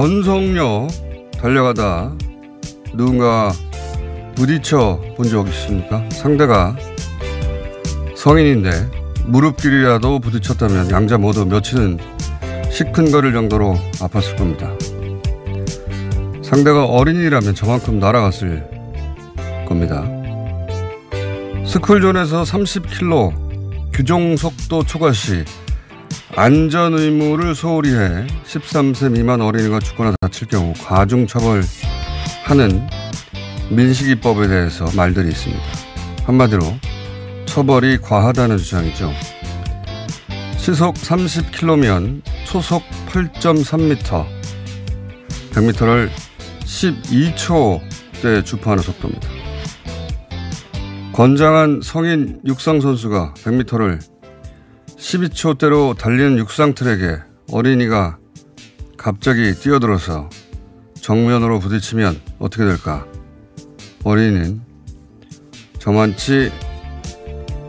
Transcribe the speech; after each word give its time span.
전속력 0.00 0.88
달려가다 1.42 2.14
누군가 2.94 3.52
부딪혀 4.34 4.98
본 5.14 5.28
적 5.28 5.46
있습니까? 5.48 6.08
상대가 6.08 6.74
성인인데 8.16 8.70
무릎길이라도 9.26 10.20
부딪혔다면 10.20 10.90
양자 10.90 11.18
모두 11.18 11.44
며칠은 11.44 11.98
시큰거릴 12.70 13.34
정도로 13.34 13.76
아팠을 13.98 14.38
겁니다. 14.38 14.70
상대가 16.42 16.86
어린이라면 16.86 17.54
저만큼 17.54 17.98
날아갔을 18.00 18.70
겁니다. 19.68 20.08
스쿨존에서 21.66 22.44
30km 22.44 23.92
규정 23.92 24.34
속도 24.38 24.82
초과 24.82 25.12
시 25.12 25.44
안전 26.36 26.94
의무를 26.94 27.54
소홀히 27.54 27.92
해 27.92 28.26
13세 28.44 29.10
미만 29.10 29.40
어린이가 29.40 29.80
죽거나 29.80 30.14
다칠 30.20 30.46
경우 30.46 30.72
가중 30.74 31.26
처벌하는 31.26 31.66
민식이법에 33.70 34.48
대해서 34.48 34.86
말들이 34.96 35.28
있습니다. 35.28 35.62
한마디로 36.24 36.60
처벌이 37.46 37.98
과하다는 37.98 38.58
주장이죠. 38.58 39.12
시속 40.56 40.94
30km면 40.94 42.22
초속 42.44 42.82
8.3m, 43.08 44.26
100m를 45.50 46.08
12초대 46.64 48.44
주파하는 48.44 48.82
속도입니다. 48.82 49.28
건장한 51.12 51.80
성인 51.82 52.40
육상 52.46 52.80
선수가 52.80 53.34
100m를 53.38 54.09
12초대로 55.00 55.96
달리는 55.96 56.36
육상 56.38 56.74
트랙에 56.74 57.20
어린이가 57.50 58.18
갑자기 58.98 59.54
뛰어들어서 59.54 60.28
정면으로 60.94 61.58
부딪히면 61.58 62.20
어떻게 62.38 62.66
될까? 62.66 63.06
어린이는 64.04 64.60
저만치 65.78 66.52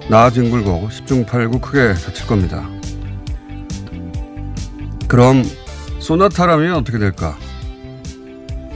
나 0.09 0.30
뒹굴고 0.30 0.90
10중 0.92 1.25
8구 1.25 1.62
크게 1.62 1.94
다칠 1.94 2.28
겁니다. 2.28 2.69
그럼 5.08 5.46
소나타라면 6.00 6.75
어떻게 6.75 7.00
될까? 7.00 7.38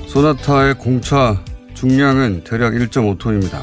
소나타의 0.08 0.76
공차 0.76 1.44
중량은 1.74 2.46
대략 2.46 2.72
1.5톤입니다. 2.72 3.62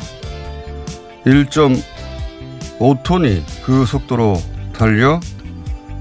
1.5톤이 1.25 3.43
그 3.65 3.87
속도로 3.87 4.52
달려 4.73 5.21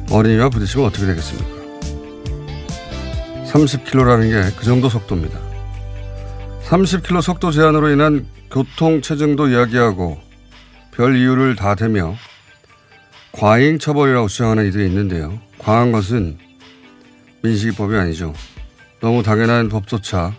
어린이와 0.10 0.50
부딪히면 0.50 0.88
어떻게 0.88 1.06
되겠습니까? 1.06 1.50
30km라는 3.52 4.30
게 4.52 4.56
그 4.58 4.66
정도 4.66 4.90
속도입니다. 4.90 5.40
30km 6.68 7.22
속도 7.22 7.52
제한으로 7.52 7.90
인한 7.90 8.26
교통 8.50 9.02
체증도 9.02 9.50
이야기하고 9.50 10.20
별 10.92 11.16
이유를 11.18 11.56
다 11.56 11.76
대며 11.76 12.16
과잉 13.34 13.80
처벌이라고 13.80 14.28
주장하는 14.28 14.68
이들이 14.68 14.86
있는데요. 14.88 15.40
과한 15.58 15.92
것은 15.92 16.38
민식이법이 17.44 17.96
아니죠. 17.96 18.34
너무 19.02 19.24
당연한 19.24 19.68
법조차 19.70 20.34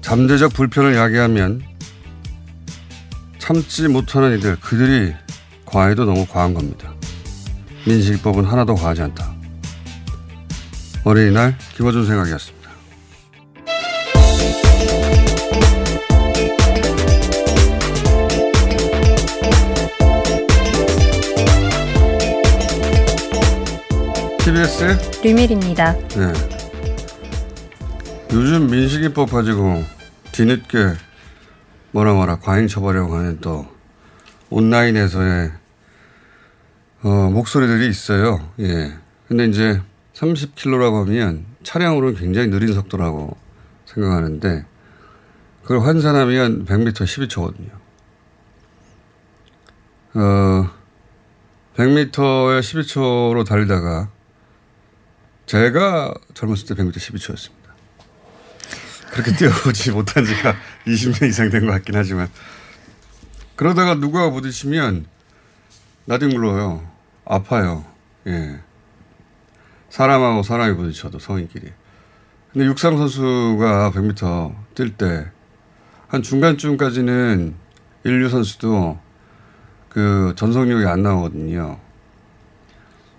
잠재적 0.00 0.52
불편을 0.52 0.94
야기하면 0.94 1.62
참지 3.38 3.88
못하는 3.88 4.38
이들 4.38 4.56
그들이 4.60 5.14
과해도 5.66 6.04
너무 6.04 6.26
과한 6.26 6.54
겁니다. 6.54 6.94
민식이법은 7.86 8.44
하나도 8.44 8.74
과하지 8.74 9.02
않다. 9.02 9.34
어린이날 11.04 11.56
김어준 11.76 12.06
생각이었습니다. 12.06 12.56
TBS 24.38 25.20
류밀입니다. 25.22 25.92
네. 25.92 26.32
요즘 28.32 28.68
민식이법 28.68 29.30
가지고 29.30 29.82
뒤늦게 30.32 30.94
뭐라 31.92 32.14
뭐라 32.14 32.36
과잉 32.36 32.66
처벌이라고 32.68 33.16
하는 33.16 33.40
또 33.40 33.66
온라인에서의 34.50 35.52
어, 37.02 37.08
목소리들이 37.30 37.88
있어요. 37.88 38.52
예. 38.60 38.94
근데 39.28 39.44
이제 39.46 39.80
30km라고 40.14 41.04
하면 41.04 41.44
차량으로는 41.62 42.18
굉장히 42.18 42.48
느린 42.48 42.72
속도라고 42.72 43.36
생각하는데 43.86 44.64
그걸 45.62 45.80
환산하면 45.80 46.64
100m 46.64 46.92
12초거든요. 46.92 47.70
어, 50.14 50.70
100m에 51.76 52.10
12초로 52.10 53.44
달리다가 53.46 54.10
제가 55.46 56.14
젊었을 56.34 56.66
때 56.68 56.74
100m 56.74 56.94
12초였습니다. 56.96 57.56
그렇게 59.10 59.32
뛰어보지 59.32 59.92
못한 59.92 60.24
지가 60.24 60.56
20년 60.86 61.28
이상 61.28 61.50
된 61.50 61.66
것 61.66 61.72
같긴 61.72 61.94
하지만 61.96 62.28
그러다가 63.56 63.94
누가 63.96 64.30
부딪히면 64.30 65.06
나중에 66.04 66.34
물러요. 66.34 66.86
아파요. 67.24 67.84
예. 68.26 68.60
사람하고 69.88 70.42
사람이 70.42 70.76
부딪혀도 70.76 71.18
성인끼리. 71.18 71.72
근데 72.52 72.66
육상 72.66 72.96
선수가 72.96 73.92
100m 73.92 74.54
뛸 74.74 74.96
때 74.96 75.36
한 76.08 76.22
중간쯤까지는 76.22 77.54
인류 78.04 78.28
선수도 78.28 78.98
그 79.88 80.34
전속력이 80.36 80.86
안 80.86 81.02
나오거든요. 81.02 81.80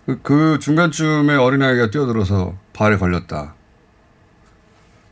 그, 0.05 0.21
그 0.21 0.59
중간쯤에 0.59 1.35
어린아이가 1.35 1.89
뛰어들어서 1.89 2.57
발에 2.73 2.97
걸렸다. 2.97 3.55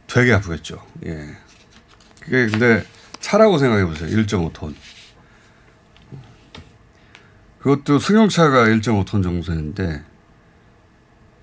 되게 0.07 0.33
아프겠죠. 0.33 0.81
예. 1.06 1.36
그게 2.21 2.48
근데 2.48 2.86
차라고 3.19 3.57
생각해 3.57 3.86
보세요. 3.86 4.10
1.5톤. 4.10 4.74
그것도 7.66 7.98
승용차가 7.98 8.66
1.5톤 8.66 9.24
정도 9.24 9.42
되는데 9.42 10.04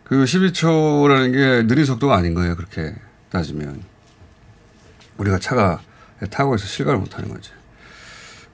그 0.05 0.23
12초라는 0.23 1.33
게 1.33 1.67
느린 1.67 1.85
속도가 1.85 2.15
아닌 2.15 2.33
거예요. 2.35 2.55
그렇게 2.55 2.95
따지면. 3.29 3.83
우리가 5.19 5.41
차가 5.41 5.81
타고 6.31 6.55
있어 6.55 6.65
실감을 6.65 7.01
못 7.01 7.19
하는 7.19 7.29
거지. 7.29 7.51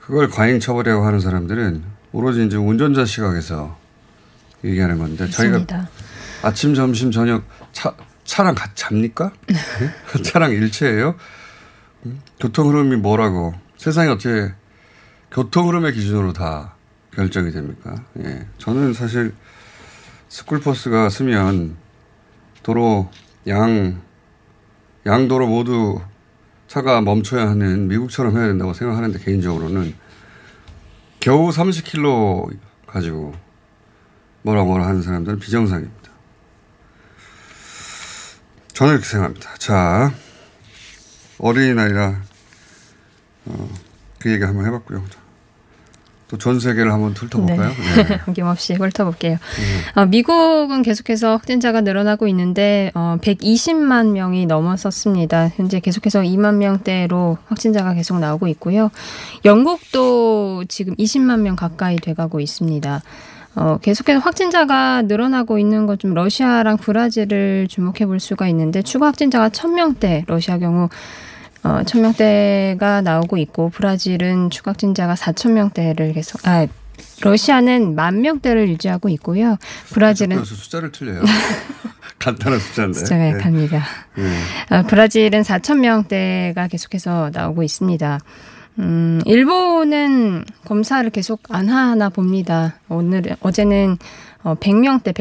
그걸 0.00 0.30
과잉 0.30 0.60
처벌이라고 0.60 1.04
하는 1.04 1.20
사람들은 1.20 1.84
오로지 2.12 2.46
이제 2.46 2.56
운전자 2.56 3.04
시각에서 3.04 3.78
얘기하는 4.64 4.96
건데 4.96 5.24
맞습니다. 5.26 5.66
저희가 5.66 5.88
아침, 6.40 6.74
점심, 6.74 7.10
저녁 7.10 7.44
차, 7.72 7.94
차랑 8.24 8.54
같이 8.54 8.72
잡니까? 8.76 9.30
네? 9.46 9.56
차랑 10.24 10.52
일체예요? 10.52 11.16
음? 12.06 12.22
교통 12.40 12.70
흐름이 12.70 12.96
뭐라고 12.96 13.52
세상이 13.76 14.08
어떻게 14.08 14.54
교통 15.30 15.68
흐름의 15.68 15.92
기준으로 15.92 16.32
다 16.32 16.77
결정이 17.18 17.50
됩니까? 17.50 18.04
예. 18.20 18.46
저는 18.58 18.92
사실 18.92 19.34
스쿨버스가 20.28 21.08
쓰면 21.08 21.76
도로 22.62 23.10
양, 23.48 24.00
양도로 25.04 25.48
모두 25.48 26.00
차가 26.68 27.00
멈춰야 27.00 27.48
하는 27.48 27.88
미국처럼 27.88 28.36
해야 28.36 28.46
된다고 28.46 28.72
생각하는데 28.72 29.18
개인적으로는 29.18 29.96
겨우 31.18 31.50
30km 31.50 32.56
가지고 32.86 33.34
뭐라 34.42 34.62
뭐라 34.62 34.86
하는 34.86 35.02
사람들은 35.02 35.40
비정상입니다. 35.40 36.12
저는 38.74 38.92
이렇게 38.92 39.08
생각합니다. 39.08 39.54
자, 39.56 40.14
어린이날이라 41.38 42.22
어, 43.46 43.68
그 44.20 44.30
얘기 44.30 44.44
한번 44.44 44.66
해봤고요. 44.66 45.17
또 46.28 46.36
전 46.36 46.60
세계를 46.60 46.92
한번 46.92 47.12
훑어볼까요? 47.12 47.68
네. 47.68 48.20
어김없이 48.28 48.74
훑어볼게요. 48.74 49.38
어, 49.94 50.06
미국은 50.06 50.82
계속해서 50.82 51.32
확진자가 51.32 51.80
늘어나고 51.80 52.28
있는데 52.28 52.90
어, 52.94 53.16
120만 53.22 54.10
명이 54.12 54.46
넘어섰습니다. 54.46 55.48
현재 55.56 55.80
계속해서 55.80 56.20
2만 56.20 56.56
명대로 56.56 57.38
확진자가 57.46 57.94
계속 57.94 58.18
나오고 58.18 58.46
있고요. 58.48 58.90
영국도 59.44 60.64
지금 60.68 60.94
20만 60.96 61.40
명 61.40 61.56
가까이 61.56 61.96
돼가고 61.96 62.40
있습니다. 62.40 63.02
어, 63.56 63.78
계속해서 63.82 64.20
확진자가 64.20 65.02
늘어나고 65.02 65.58
있는 65.58 65.86
것 65.86 65.98
좀 65.98 66.14
러시아랑 66.14 66.76
브라질을 66.76 67.66
주목해 67.68 68.06
볼 68.06 68.20
수가 68.20 68.46
있는데 68.48 68.82
추가 68.82 69.06
확진자가 69.06 69.48
1000명대 69.48 70.24
러시아 70.28 70.58
경우 70.58 70.88
어, 71.62 71.82
1000명대가 71.84 73.02
나오고 73.02 73.36
있고 73.38 73.70
브라질은 73.70 74.50
추가 74.50 74.70
확진자가 74.70 75.14
4000명대를 75.14 76.14
계속 76.14 76.46
아 76.46 76.66
러시아는 77.20 77.94
만 77.94 78.20
명대를 78.20 78.68
유지하고 78.68 79.08
있고요. 79.10 79.56
브라질은 79.90 80.44
숫자를 80.44 80.92
틀려요. 80.92 81.22
간단한 82.18 82.58
숫자인데. 82.58 82.98
숫자가 82.98 83.22
네. 83.22 83.30
약합니다. 83.30 83.84
네. 84.16 84.76
어, 84.76 84.82
브라질은 84.82 85.42
4천 85.42 85.78
명대가 85.78 86.66
계속해서 86.68 87.30
나오고 87.32 87.62
있습니다. 87.62 88.18
음, 88.80 89.20
일본은 89.24 90.44
검사를 90.64 91.08
계속 91.10 91.42
안 91.50 91.68
하나 91.68 92.08
봅니다. 92.08 92.76
오늘 92.88 93.36
어제는 93.40 93.98
어, 94.44 94.54
100명대, 94.54 95.12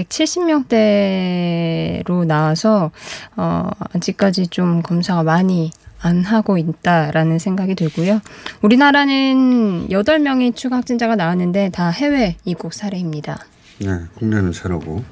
170명대로 2.03 2.25
나와서 2.25 2.91
어, 3.35 3.69
아직까지 3.93 4.47
좀 4.47 4.83
검사가 4.83 5.23
많이 5.23 5.71
안 6.07 6.23
하고 6.23 6.57
있다라는 6.57 7.37
생각이 7.37 7.75
들고요. 7.75 8.21
우리나라는 8.61 9.89
8명의 9.89 10.55
추가 10.55 10.77
확진자가 10.77 11.17
나왔는데 11.17 11.69
다 11.71 11.89
해외 11.89 12.37
입국 12.45 12.73
사례입니다. 12.73 13.37
네, 13.79 13.99
국내는 14.15 14.53
제로고. 14.53 15.03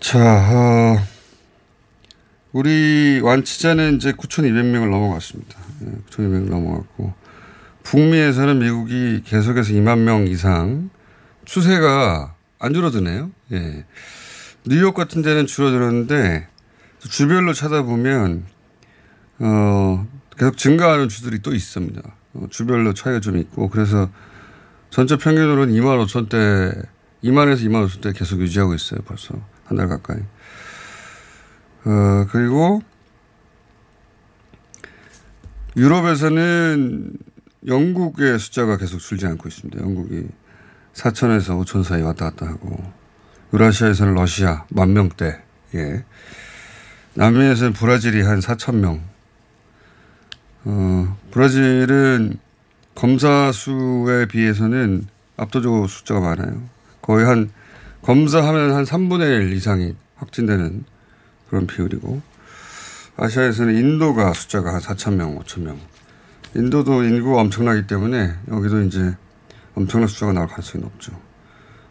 자, 0.00 0.18
어, 0.18 0.98
우리 2.52 3.20
완치자는 3.22 3.96
이제 3.96 4.12
9,200명을 4.12 4.90
넘어갔습니다. 4.90 5.56
네, 5.80 5.92
9,200명 6.10 6.48
넘어갔고, 6.48 7.12
북미에서는 7.82 8.58
미국이 8.58 9.22
계속해서 9.24 9.72
2만 9.74 9.98
명 9.98 10.26
이상 10.26 10.90
추세가 11.44 12.34
안 12.58 12.72
줄어드네요. 12.72 13.30
예. 13.52 13.84
뉴욕 14.66 14.94
같은 14.94 15.22
데는 15.22 15.46
줄어들었는데, 15.46 16.48
주별로 17.08 17.52
찾아보면, 17.52 18.44
어, 19.40 20.06
계속 20.36 20.56
증가하는 20.56 21.08
주들이 21.08 21.40
또 21.40 21.54
있습니다. 21.54 22.00
어, 22.34 22.46
주별로 22.50 22.94
차이가 22.94 23.20
좀 23.20 23.36
있고, 23.38 23.68
그래서 23.68 24.08
전체 24.90 25.16
평균으로는 25.16 25.74
2만 25.74 26.04
5천 26.04 26.28
대, 26.28 26.72
2만에서 27.24 27.60
2만 27.68 27.86
5천 27.86 28.00
대 28.02 28.12
계속 28.12 28.40
유지하고 28.40 28.74
있어요. 28.74 29.00
벌써 29.04 29.34
한 29.64 29.76
달 29.76 29.88
가까이. 29.88 30.18
어, 31.84 32.26
그리고 32.30 32.82
유럽에서는 35.76 37.12
영국의 37.66 38.38
숫자가 38.38 38.76
계속 38.78 38.98
줄지 38.98 39.26
않고 39.26 39.48
있습니다. 39.48 39.80
영국이 39.80 40.26
4천에서 40.94 41.62
5천 41.64 41.84
사이 41.84 42.02
왔다 42.02 42.30
갔다 42.30 42.46
하고 42.46 42.82
유라시아에서는 43.52 44.14
러시아 44.14 44.64
만 44.70 44.92
명대, 44.92 45.40
예. 45.74 46.04
남미에서는 47.14 47.72
브라질이 47.72 48.22
한 48.22 48.40
4천 48.40 48.76
명. 48.76 49.00
어, 50.64 51.16
브라질은 51.30 52.38
검사 52.94 53.50
수에 53.52 54.26
비해서는 54.26 55.06
압도적으로 55.36 55.86
숫자가 55.86 56.20
많아요. 56.20 56.62
거의 57.00 57.24
한 57.24 57.50
검사하면 58.02 58.74
한 58.74 58.84
3분의 58.84 59.42
1 59.42 59.52
이상이 59.52 59.94
확진되는 60.16 60.84
그런 61.48 61.66
비율이고 61.66 62.20
아시아에서는 63.16 63.74
인도가 63.76 64.32
숫자가 64.32 64.74
한 64.74 64.80
4천 64.80 65.14
명, 65.14 65.38
5천 65.38 65.62
명. 65.62 65.78
인도도 66.54 67.04
인구가 67.04 67.40
엄청나기 67.40 67.86
때문에 67.86 68.34
여기도 68.50 68.82
이제 68.82 69.16
엄청난 69.74 70.08
숫자가 70.08 70.32
나올 70.32 70.48
가능성이 70.48 70.82
높죠. 70.82 71.12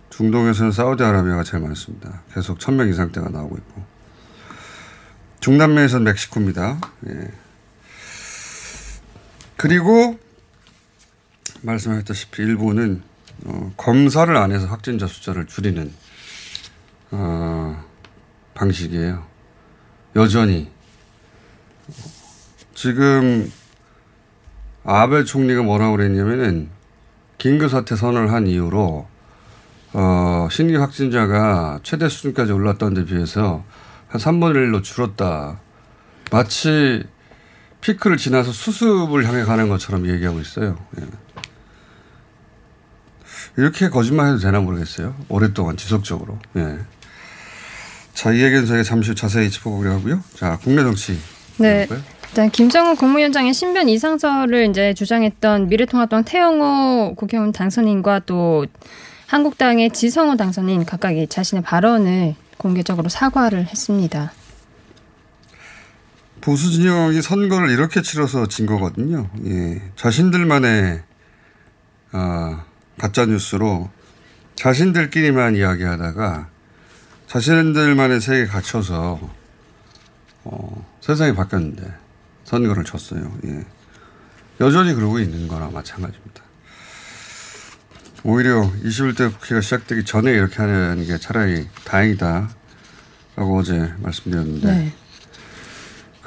중동에서는 0.10 0.72
사우디아라비아가 0.72 1.44
제일 1.44 1.64
많습니다. 1.64 2.24
계속 2.34 2.58
1000명 2.58 2.90
이상대가 2.90 3.30
나오고 3.30 3.58
있고. 3.58 3.84
중남미에서는 5.40 6.04
멕시코입니다. 6.04 6.80
예. 7.08 7.32
그리고 9.60 10.18
말씀하셨다시피 11.64 12.42
일본은 12.44 13.04
어, 13.44 13.74
검사를 13.76 14.34
안 14.38 14.54
해서 14.54 14.68
확진자 14.68 15.06
숫자를 15.06 15.48
줄이는 15.48 15.92
어, 17.12 17.84
방식이에요. 18.54 19.26
여전히 20.16 20.72
지금 22.74 23.52
아베 24.86 25.26
총리가 25.26 25.62
뭐라고 25.62 25.98
그랬냐면은 25.98 26.70
긴급 27.38 27.70
사태 27.70 27.98
선언을 27.98 28.32
한 28.32 28.48
이후로 28.48 29.10
어, 29.92 30.48
신규 30.50 30.80
확진자가 30.80 31.82
최대 31.84 32.08
수준까지 32.08 32.54
올랐던 32.54 32.94
데 32.94 33.04
비해서 33.04 33.66
한 34.08 34.22
3분의 34.22 34.72
1로 34.72 34.82
줄었다. 34.82 35.60
마치 36.32 37.04
피크를 37.82 38.18
지나서 38.18 38.52
수습을 38.52 39.26
향해 39.26 39.44
가는 39.44 39.70
것처럼 39.70 40.08
얘기하고 40.08 40.40
있어요. 40.40 40.78
예. 41.00 41.06
이렇게 43.58 43.90
거짓말 43.90 44.28
해도 44.28 44.38
되나 44.38 44.60
모르겠어요. 44.60 45.16
오랫동안 45.28 45.78
지속적으로. 45.78 46.38
예. 46.56 46.80
자, 48.14 48.32
이 48.32 48.42
얘기는 48.42 48.66
저희가 48.66 48.84
잠시 48.84 49.12
후 49.12 49.16
자세히 49.16 49.50
짚어보기로 49.50 49.94
하고요. 49.94 50.24
자, 50.36 50.60
국내 50.62 50.84
정치. 50.84 51.18
네. 51.58 51.88
일단 52.30 52.52
김정은 52.52 52.96
국무위원장의 52.96 53.54
신변 53.54 53.90
이상설을 53.90 54.70
이제 54.70 54.94
주장했던 54.94 55.68
미래통합당 55.68 56.26
태영호 56.26 57.16
국회의원 57.16 57.52
당선인과 57.52 58.22
또 58.26 58.66
한국당의 59.28 59.92
지성호 59.92 60.38
당선인 60.38 60.86
각각 60.86 61.18
이 61.18 61.28
자신의 61.28 61.64
발언을 61.64 62.36
공개적으로 62.58 63.10
사과를 63.10 63.66
했습니다. 63.66 64.32
보수 66.42 66.72
진영이 66.72 67.22
선거를 67.22 67.70
이렇게 67.70 68.02
치러서 68.02 68.48
진 68.48 68.66
거거든요. 68.66 69.30
예. 69.46 69.82
자신들만의 69.96 71.04
가짜 72.98 73.26
뉴스로 73.26 73.90
자신들끼리만 74.56 75.56
이야기하다가 75.56 76.50
자신들만의 77.28 78.22
세계에 78.22 78.46
갇혀서 78.46 79.20
어, 80.46 80.86
세상이 81.02 81.36
바뀌었는데 81.36 81.94
선거를 82.44 82.84
쳤어요. 82.84 83.32
예. 83.46 83.66
여전히 84.62 84.94
그러고 84.94 85.20
있는 85.20 85.48
거나 85.48 85.70
마찬가지입니다. 85.70 86.44
오히려 88.24 88.70
21대 88.84 89.32
국회가 89.32 89.62
시작되기 89.62 90.04
전에 90.04 90.32
이렇게 90.32 90.58
하는 90.58 91.06
게 91.06 91.18
차라리 91.18 91.68
다행이다. 91.86 92.50
라고 93.38 93.58
어제 93.58 93.94
말씀드렸는데. 94.00 94.68
네. 94.68 94.94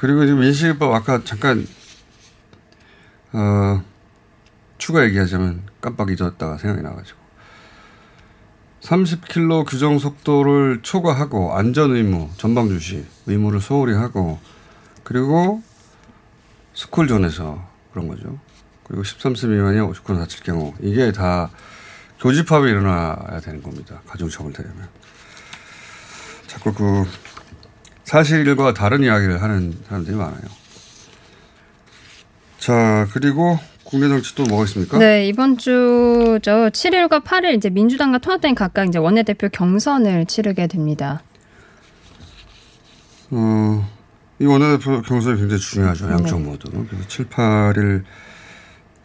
그리고 0.03 0.27
지금 0.27 0.41
민식이법 0.41 0.93
아까 0.93 1.23
잠깐, 1.23 1.65
어, 3.33 3.85
추가 4.77 5.05
얘기하자면 5.05 5.63
깜빡 5.81 6.11
잊었다가 6.11 6.59
생각이 6.59 6.83
나가지고. 6.83 7.21
30km 8.81 9.65
규정 9.65 10.01
속도를 10.01 10.81
초과하고 10.83 11.57
안전 11.57 11.95
의무, 11.95 12.31
전방 12.37 12.69
주시 12.69 13.07
의무를 13.27 13.61
소홀히 13.61 13.95
하고 13.95 14.41
그리고 15.05 15.63
스쿨존에서 16.75 17.65
그런 17.93 18.09
거죠. 18.09 18.41
그리고 18.83 19.05
13세 19.05 19.51
미만이 19.51 19.79
59건 19.79 20.19
다칠 20.19 20.43
경우 20.43 20.75
이게 20.81 21.13
다 21.13 21.49
교집합이 22.19 22.69
일어나야 22.69 23.39
되는 23.39 23.63
겁니다. 23.63 24.03
가중처벌 24.09 24.53
되려면. 24.53 24.89
자꾸 26.49 26.75
그 26.75 27.05
사실과 28.13 28.75
다른 28.75 29.03
이야기를 29.03 29.41
하는 29.41 29.73
사람들이 29.89 30.15
많아요. 30.15 30.43
자, 32.59 33.09
그리고 33.15 33.59
국내 33.85 34.07
정치 34.07 34.35
또 34.35 34.45
뭐가 34.45 34.65
있습니까? 34.65 34.99
네, 34.99 35.27
이번 35.27 35.57
주저 35.57 36.69
7일과 36.69 37.25
8일 37.25 37.57
이제 37.57 37.71
민주당과 37.71 38.19
통합당이 38.19 38.55
각각 38.55 38.87
이제 38.87 38.99
원내대표 38.99 39.49
경선을 39.49 40.27
치르게 40.27 40.67
됩니다. 40.67 41.23
어, 43.31 43.89
이 44.39 44.45
원내대표 44.45 45.01
경선이 45.01 45.39
굉장히 45.39 45.63
중요하죠. 45.63 46.11
양쪽 46.11 46.41
네. 46.41 46.45
모두. 46.45 46.71
그래서 46.71 47.09
7, 47.09 47.31
8일 47.31 48.03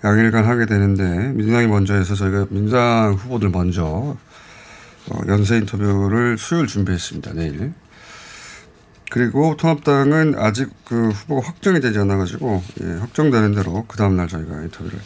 양일간 0.03 0.43
하게 0.43 0.65
되는데 0.65 1.29
민주당이 1.29 1.67
먼저 1.67 1.93
해서 1.93 2.13
저희가 2.13 2.47
민주당 2.49 3.13
후보들 3.13 3.51
먼저 3.51 3.85
어, 3.85 5.19
연세 5.29 5.55
인터뷰를 5.55 6.37
수요일 6.37 6.67
준비했습니다. 6.67 7.31
내일. 7.35 7.71
그리고 9.09 9.55
통합당은 9.55 10.35
아직 10.37 10.69
그 10.85 11.09
후보가 11.09 11.47
확정이 11.47 11.79
되지 11.79 11.99
않아가지고 11.99 12.61
예, 12.81 12.85
확정되는 12.99 13.55
대로 13.55 13.85
그 13.87 13.97
다음 13.97 14.17
날 14.17 14.27
저희가 14.27 14.61
인터뷰를 14.63 14.99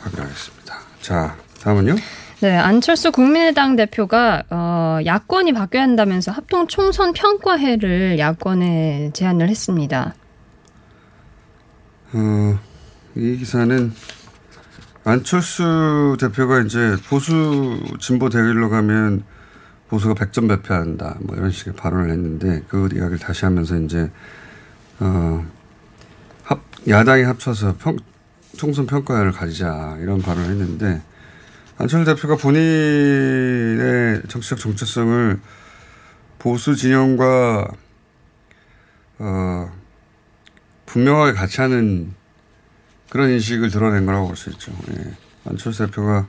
하기로 0.00 0.22
하겠습니다. 0.22 0.78
자, 1.00 1.36
다음은요? 1.60 1.96
네, 2.40 2.56
안철수 2.56 3.12
국민의당 3.12 3.76
대표가 3.76 4.42
어, 4.50 4.98
야권이 5.04 5.52
바뀌어야 5.52 5.84
한다면서 5.84 6.32
합동 6.32 6.66
총선 6.66 7.12
평가회를 7.12 8.18
야권에 8.18 9.10
제안을 9.12 9.48
했습니다. 9.48 10.14
어, 12.12 12.58
이 13.14 13.36
기사는 13.36 13.92
안철수 15.04 16.16
대표가 16.20 16.60
이제 16.60 16.96
보수 17.08 17.80
진보 18.00 18.28
대결로 18.28 18.70
가면 18.70 19.24
보수가 19.92 20.14
100점 20.14 20.48
배패한다. 20.48 21.18
뭐 21.20 21.36
이런 21.36 21.50
식의 21.50 21.74
발언을 21.74 22.08
했는데 22.10 22.62
그 22.68 22.88
이야기를 22.94 23.18
다시 23.18 23.44
하면서 23.44 23.76
이제 23.76 24.10
어, 25.00 25.46
합, 26.44 26.62
야당이 26.88 27.24
합쳐서 27.24 27.76
평, 27.78 27.98
총선 28.56 28.86
평가회를 28.86 29.32
가지자 29.32 29.98
이런 30.00 30.22
발언을 30.22 30.48
했는데 30.48 31.02
안철수 31.76 32.06
대표가 32.06 32.36
본인의 32.36 34.22
정치적 34.28 34.60
정체성을 34.60 35.38
보수 36.38 36.74
진영과 36.74 37.68
어, 39.18 39.72
분명하게 40.86 41.34
같이 41.34 41.60
하는 41.60 42.14
그런 43.10 43.28
인식을 43.28 43.68
드러낸 43.68 44.06
거라고 44.06 44.28
볼 44.28 44.36
수 44.36 44.48
있죠. 44.48 44.72
예. 44.96 45.12
안철수 45.44 45.84
대표가 45.84 46.26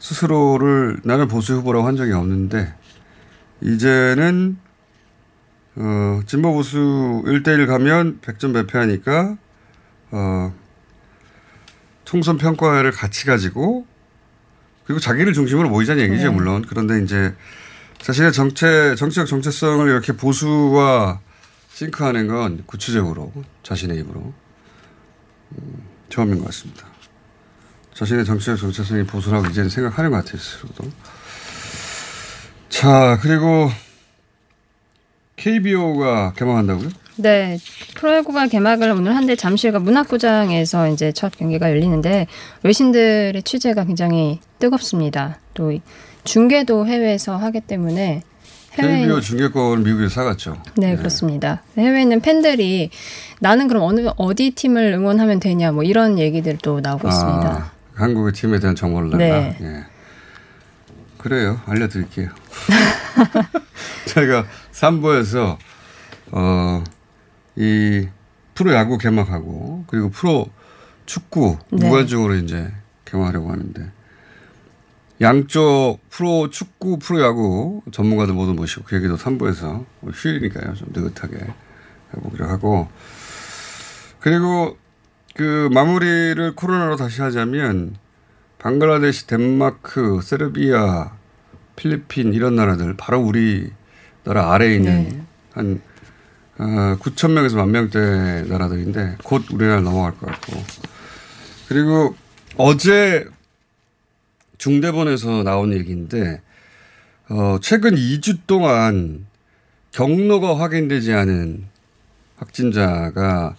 스스로를 0.00 0.98
나는 1.04 1.28
보수 1.28 1.54
후보라고 1.54 1.86
한 1.86 1.96
적이 1.96 2.12
없는데 2.12 2.74
이제는 3.60 4.58
어, 5.76 6.20
진보 6.26 6.52
보수 6.52 7.22
1대1 7.26 7.66
가면 7.66 8.20
100점 8.20 8.52
배패하니까 8.54 9.36
어, 10.10 10.54
총선 12.04 12.38
평가를 12.38 12.90
같이 12.90 13.26
가지고 13.26 13.86
그리고 14.84 14.98
자기를 14.98 15.32
중심으로 15.34 15.68
모이자는 15.68 16.02
얘기죠, 16.02 16.30
네. 16.30 16.34
물론. 16.34 16.64
그런데 16.68 17.00
이제 17.04 17.32
자신의 17.98 18.32
정체, 18.32 18.96
정치적 18.96 19.28
정체성을 19.28 19.86
이렇게 19.88 20.12
보수와 20.16 21.20
싱크하는 21.74 22.26
건 22.26 22.64
구체적으로 22.66 23.32
자신의 23.62 23.98
입으로 23.98 24.32
음, 25.52 25.82
처음인 26.08 26.38
것 26.38 26.46
같습니다. 26.46 26.88
자신의 27.94 28.24
정치적 28.24 28.58
정체성이 28.58 29.04
보수라고 29.04 29.46
이제는 29.46 29.68
생각하는 29.68 30.10
것 30.10 30.18
같아요, 30.18 30.38
스스로도. 30.38 30.84
자, 32.68 33.18
그리고 33.20 33.70
KBO가 35.36 36.32
개막한다고요? 36.34 36.88
네, 37.16 37.58
프로야구가 37.96 38.46
개막을 38.46 38.90
오늘 38.90 39.14
한데 39.14 39.36
잠실과 39.36 39.78
문학구장에서 39.78 40.88
이제 40.88 41.12
첫 41.12 41.36
경기가 41.36 41.70
열리는데 41.70 42.26
외신들의 42.62 43.42
취재가 43.42 43.84
굉장히 43.84 44.40
뜨겁습니다. 44.58 45.38
또 45.52 45.78
중계도 46.24 46.86
해외에서 46.86 47.36
하기 47.36 47.60
때문에 47.60 48.22
해외 48.74 49.00
KBO 49.00 49.20
중계권을 49.20 49.82
미국에서 49.84 50.14
사갔죠. 50.14 50.62
네, 50.76 50.96
그렇습니다. 50.96 51.62
해외에 51.76 52.02
있는 52.02 52.20
팬들이 52.20 52.90
나는 53.40 53.68
그럼 53.68 53.82
어느 53.82 54.08
어디 54.16 54.50
팀을 54.50 54.92
응원하면 54.92 55.40
되냐 55.40 55.72
뭐 55.72 55.82
이런 55.82 56.18
얘기들도 56.18 56.80
나오고 56.80 57.08
있습니다. 57.08 57.72
아, 58.00 58.04
한국의 58.04 58.32
팀에 58.32 58.58
대한 58.58 58.74
정보를 58.74 59.10
달라. 59.10 59.24
네. 59.24 59.58
예. 59.60 59.84
그래요. 61.18 61.60
알려드릴게요. 61.66 62.30
저희가 64.08 64.46
3부에서 64.72 65.58
어, 66.32 66.82
이 67.56 68.08
프로 68.54 68.72
야구 68.72 68.96
개막하고 68.96 69.84
그리고 69.86 70.10
프로 70.10 70.46
축구 71.04 71.58
네. 71.70 71.86
무관중으로 71.86 72.36
이제 72.36 72.72
개막하려고 73.04 73.50
하는데 73.50 73.90
양쪽 75.20 75.98
프로 76.08 76.48
축구, 76.48 76.98
프로 76.98 77.20
야구 77.20 77.82
전문가들 77.92 78.32
모두 78.32 78.54
모시고 78.54 78.84
그 78.86 78.96
얘기도 78.96 79.16
3부에서 79.16 79.84
휴일이니까요. 80.10 80.74
좀 80.74 80.88
느긋하게 80.92 81.36
해보기로 82.16 82.48
하고 82.48 82.88
그리고 84.20 84.78
그 85.34 85.68
마무리를 85.72 86.54
코로나로 86.54 86.96
다시 86.96 87.22
하자면 87.22 87.96
방글라데시, 88.58 89.26
덴마크, 89.26 90.20
세르비아, 90.22 91.12
필리핀 91.76 92.34
이런 92.34 92.56
나라들 92.56 92.94
바로 92.96 93.20
우리 93.20 93.70
나라 94.22 94.52
아래에 94.52 94.76
있는 94.76 95.08
네. 95.08 95.22
한 95.52 95.80
어, 96.58 96.96
9천 97.00 97.30
명에서 97.32 97.56
만 97.56 97.70
명대 97.70 98.44
나라들인데 98.48 99.16
곧 99.24 99.44
우리나라 99.50 99.80
넘어갈 99.80 100.12
것 100.18 100.26
같고 100.26 100.62
그리고 101.68 102.14
어제 102.56 103.26
중대본에서 104.58 105.42
나온 105.42 105.72
얘기인데 105.72 106.42
어, 107.30 107.58
최근 107.62 107.94
2주 107.94 108.40
동안 108.46 109.26
경로가 109.92 110.58
확인되지 110.58 111.14
않은 111.14 111.66
확진자가 112.36 113.56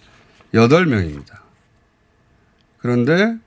8명입니다. 0.54 1.41
그런데 2.82 3.38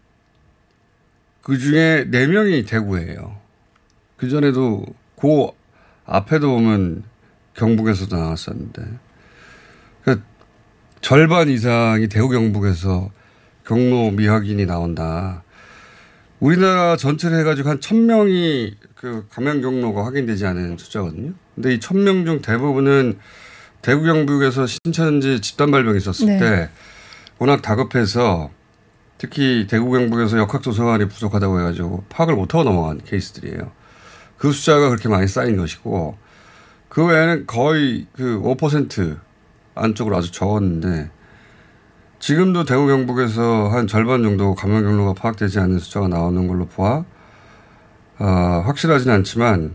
그 1.42 1.58
중에 1.58 2.06
4명이 2.10 2.66
대구예요. 2.66 3.36
그 4.16 4.28
전에도 4.28 4.84
그 5.20 5.48
앞에도 6.06 6.50
보면 6.50 7.02
경북에서도 7.54 8.16
나왔었는데 8.16 8.82
그 10.04 10.22
절반 11.00 11.48
이상이 11.48 12.08
대구 12.08 12.30
경북에서 12.30 13.10
경로 13.66 14.10
미확인이 14.10 14.64
나온다. 14.66 15.42
우리나라 16.40 16.96
전체를 16.96 17.38
해가지고 17.40 17.70
한 17.70 17.80
1000명이 17.80 18.74
그 18.94 19.26
감염 19.30 19.60
경로가 19.60 20.04
확인되지 20.04 20.46
않은 20.46 20.78
숫자거든요. 20.78 21.32
근데 21.54 21.74
이 21.74 21.80
1000명 21.80 22.26
중 22.26 22.42
대부분은 22.42 23.18
대구 23.82 24.04
경북에서 24.04 24.66
신천지 24.66 25.40
집단 25.40 25.70
발병이 25.70 25.98
있었을 25.98 26.26
네. 26.26 26.38
때 26.38 26.70
워낙 27.38 27.62
다급해서 27.62 28.50
특히 29.18 29.66
대구 29.68 29.90
경북에서 29.90 30.38
역학조사관이 30.38 31.08
부족하다고 31.08 31.60
해가지고 31.60 32.04
파악을 32.08 32.34
못하고 32.34 32.64
넘어간 32.64 33.00
케이스들이에요. 33.04 33.70
그 34.36 34.52
숫자가 34.52 34.88
그렇게 34.88 35.08
많이 35.08 35.26
쌓인 35.28 35.56
것이고 35.56 36.16
그 36.88 37.06
외에는 37.06 37.46
거의 37.46 38.06
그 38.12 38.40
5% 38.40 39.18
안쪽으로 39.74 40.16
아주 40.16 40.32
적었는데 40.32 41.10
지금도 42.18 42.64
대구 42.64 42.86
경북에서 42.86 43.68
한 43.68 43.86
절반 43.86 44.22
정도 44.22 44.54
감염 44.54 44.82
경로가 44.82 45.14
파악되지 45.14 45.58
않는 45.60 45.78
숫자가 45.78 46.08
나오는 46.08 46.46
걸로 46.46 46.66
보아 46.66 47.04
어, 48.18 48.62
확실하지는 48.64 49.14
않지만 49.16 49.74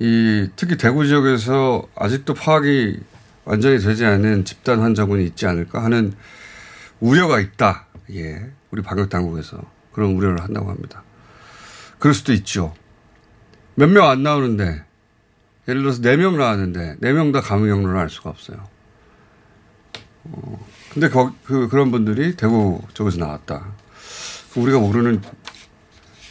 이 0.00 0.48
특히 0.56 0.76
대구 0.76 1.06
지역에서 1.06 1.86
아직도 1.96 2.34
파악이 2.34 3.00
완전히 3.44 3.78
되지 3.78 4.04
않은 4.04 4.44
집단 4.44 4.80
환자군이 4.80 5.24
있지 5.24 5.46
않을까 5.46 5.82
하는 5.82 6.12
우려가 7.00 7.40
있다. 7.40 7.86
예, 8.12 8.50
우리 8.70 8.82
방역 8.82 9.08
당국에서 9.08 9.60
그런 9.92 10.12
우려를 10.14 10.42
한다고 10.42 10.70
합니다. 10.70 11.02
그럴 11.98 12.14
수도 12.14 12.32
있죠. 12.32 12.74
몇 13.74 13.88
명 13.90 14.08
안 14.08 14.22
나오는데 14.22 14.84
예를 15.68 15.82
들어서 15.82 16.00
네 16.02 16.16
명 16.16 16.36
나왔는데 16.36 16.96
네 17.00 17.12
명 17.12 17.32
다 17.32 17.40
감염 17.40 17.68
경로를 17.68 17.98
알 17.98 18.10
수가 18.10 18.30
없어요. 18.30 18.58
어, 20.24 20.66
근데 20.92 21.08
거, 21.08 21.32
그 21.44 21.68
그런 21.68 21.90
분들이 21.90 22.34
대구 22.36 22.80
쪽에서 22.94 23.18
나왔다. 23.18 23.72
우리가 24.56 24.78
모르는 24.78 25.22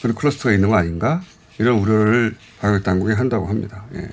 그런 0.02 0.16
클러스터가 0.16 0.54
있는 0.54 0.70
거 0.70 0.76
아닌가? 0.76 1.22
이런 1.60 1.80
우려를 1.80 2.36
방역 2.60 2.84
당국이 2.84 3.14
한다고 3.14 3.48
합니다. 3.48 3.86
예. 3.96 4.10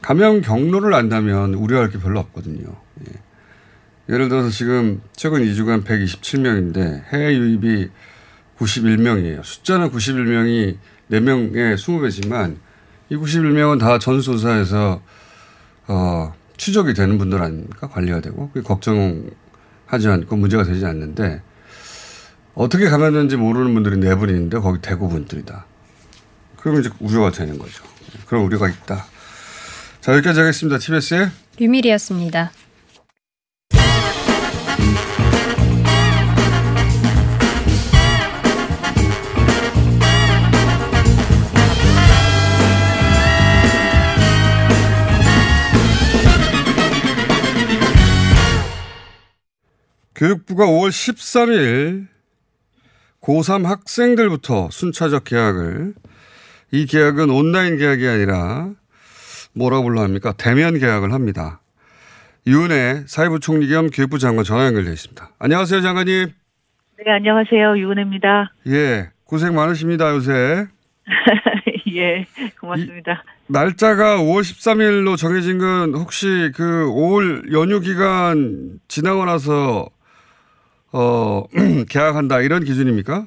감염 0.00 0.40
경로를 0.40 0.94
안다면 0.94 1.54
우려할 1.54 1.90
게 1.90 1.98
별로 1.98 2.20
없거든요. 2.20 2.66
예. 3.06 3.12
예를 4.08 4.28
들어서 4.28 4.48
지금 4.48 5.02
최근 5.14 5.42
2주간 5.42 5.84
127명인데 5.84 7.04
해외 7.12 7.36
유입이 7.36 7.88
91명이에요. 8.58 9.44
숫자는 9.44 9.90
91명이 9.90 10.78
4명의 11.10 11.74
20배지만 11.74 12.56
이 13.10 13.16
91명은 13.16 13.78
다 13.78 13.98
전수조사에서 13.98 15.02
어, 15.88 16.34
추적이 16.56 16.94
되는 16.94 17.18
분들 17.18 17.40
아닙니까? 17.40 17.88
관리가 17.88 18.20
되고 18.20 18.48
그게 18.50 18.62
걱정하지 18.62 20.08
않고 20.08 20.36
문제가 20.36 20.64
되지 20.64 20.84
않는데 20.86 21.42
어떻게 22.54 22.88
감염된지 22.88 23.36
모르는 23.36 23.72
분들이 23.74 23.98
네 23.98 24.14
분인데 24.14 24.58
거기 24.58 24.80
대구 24.80 25.08
분들이다. 25.08 25.66
그러면 26.56 26.80
이제 26.80 26.90
우려가 26.98 27.30
되는 27.30 27.58
거죠. 27.58 27.84
그런 28.26 28.42
우려가 28.44 28.68
있다. 28.68 29.06
자, 30.00 30.12
여기까지 30.14 30.40
하겠습니다. 30.40 30.78
TBS의 30.78 31.30
류밀이었습니다. 31.58 32.50
교육부가 50.18 50.66
5월 50.66 50.88
13일 50.88 52.08
고3 53.20 53.64
학생들부터 53.64 54.68
순차적 54.70 55.22
계약을 55.22 55.94
이 56.72 56.86
계약은 56.86 57.30
온라인 57.30 57.78
계약이 57.78 58.04
아니라 58.06 58.70
뭐라고 59.54 59.84
불러 59.84 60.02
합니까? 60.02 60.34
대면 60.36 60.80
계약을 60.80 61.12
합니다. 61.12 61.60
유은혜 62.48 63.04
사회부 63.06 63.38
총리 63.38 63.68
겸 63.68 63.90
교육부 63.90 64.18
장관 64.18 64.44
전화 64.44 64.66
연결되어 64.66 64.92
있습니다. 64.92 65.30
안녕하세요, 65.38 65.82
장관님. 65.82 66.32
네, 66.98 67.12
안녕하세요. 67.12 67.78
유은혜입니다. 67.78 68.52
예, 68.66 69.10
고생 69.22 69.54
많으십니다, 69.54 70.10
요새. 70.10 70.66
예, 71.94 72.26
고맙습니다. 72.60 73.22
날짜가 73.46 74.18
5월 74.18 74.40
13일로 74.40 75.16
정해진 75.16 75.58
건 75.58 75.94
혹시 75.94 76.50
그 76.56 76.86
5월 76.86 77.52
연휴 77.52 77.78
기간 77.78 78.80
지나고 78.88 79.24
나서 79.24 79.88
어, 80.92 81.44
계약한다 81.90 82.40
이런 82.40 82.64
기준입니까? 82.64 83.26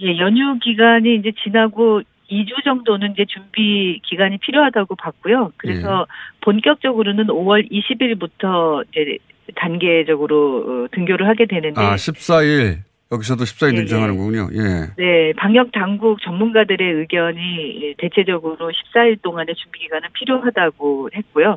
예, 0.00 0.18
연휴 0.18 0.58
기간이 0.60 1.16
이제 1.16 1.32
지나고 1.42 2.02
2주 2.30 2.62
정도는 2.64 3.12
이제 3.12 3.24
준비 3.26 4.00
기간이 4.04 4.38
필요하다고 4.38 4.96
봤고요. 4.96 5.52
그래서 5.56 6.06
예. 6.08 6.40
본격적으로는 6.42 7.26
5월 7.26 7.70
20일부터 7.70 8.84
이제 8.90 9.18
단계적으로 9.56 10.84
어, 10.84 10.88
등교를 10.92 11.26
하게 11.26 11.46
되는데 11.46 11.80
아, 11.80 11.94
14일. 11.94 12.88
여기서도 13.10 13.44
14일 13.44 13.70
네네. 13.70 13.80
인정하는 13.80 14.16
군요. 14.18 14.48
예. 14.52 14.92
네, 14.98 15.32
방역 15.32 15.72
당국 15.72 16.20
전문가들의 16.20 16.92
의견이 16.92 17.94
대체적으로 17.96 18.70
14일 18.70 19.22
동안의 19.22 19.54
준비 19.54 19.80
기간은 19.80 20.10
필요하다고 20.12 21.10
했고요. 21.14 21.56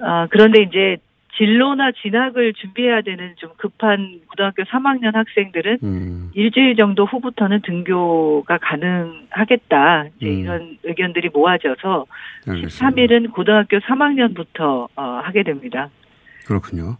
아, 0.00 0.26
그런데 0.30 0.62
이제 0.62 0.96
진로나 1.38 1.92
진학을 2.02 2.52
준비해야 2.54 3.02
되는 3.02 3.34
좀 3.36 3.50
급한 3.56 4.20
고등학교 4.28 4.64
3학년 4.64 5.14
학생들은 5.14 5.78
음, 5.84 6.30
일주일 6.34 6.74
정도 6.76 7.06
후부터는 7.06 7.62
등교가 7.62 8.58
가능하겠다. 8.58 10.06
이제 10.16 10.26
음. 10.26 10.38
이런 10.40 10.78
의견들이 10.82 11.30
모아져서 11.32 12.06
알겠습니다. 12.48 12.90
13일은 12.90 13.32
고등학교 13.32 13.78
3학년부터 13.78 14.88
어, 14.96 15.02
하게 15.22 15.44
됩니다. 15.44 15.90
그렇군요. 16.46 16.96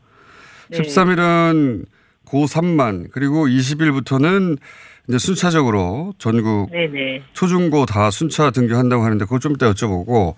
네. 0.70 0.78
13일은 0.78 1.84
고3만 2.26 3.08
그리고 3.12 3.46
20일부터는 3.46 4.58
이제 5.08 5.18
순차적으로 5.18 6.12
전국 6.18 6.70
네네. 6.70 7.22
초중고 7.32 7.86
다 7.86 8.10
순차 8.10 8.50
등교한다고 8.50 9.02
하는데 9.02 9.24
그걸 9.24 9.40
좀 9.40 9.52
이따 9.52 9.70
여쭤보고 9.72 10.34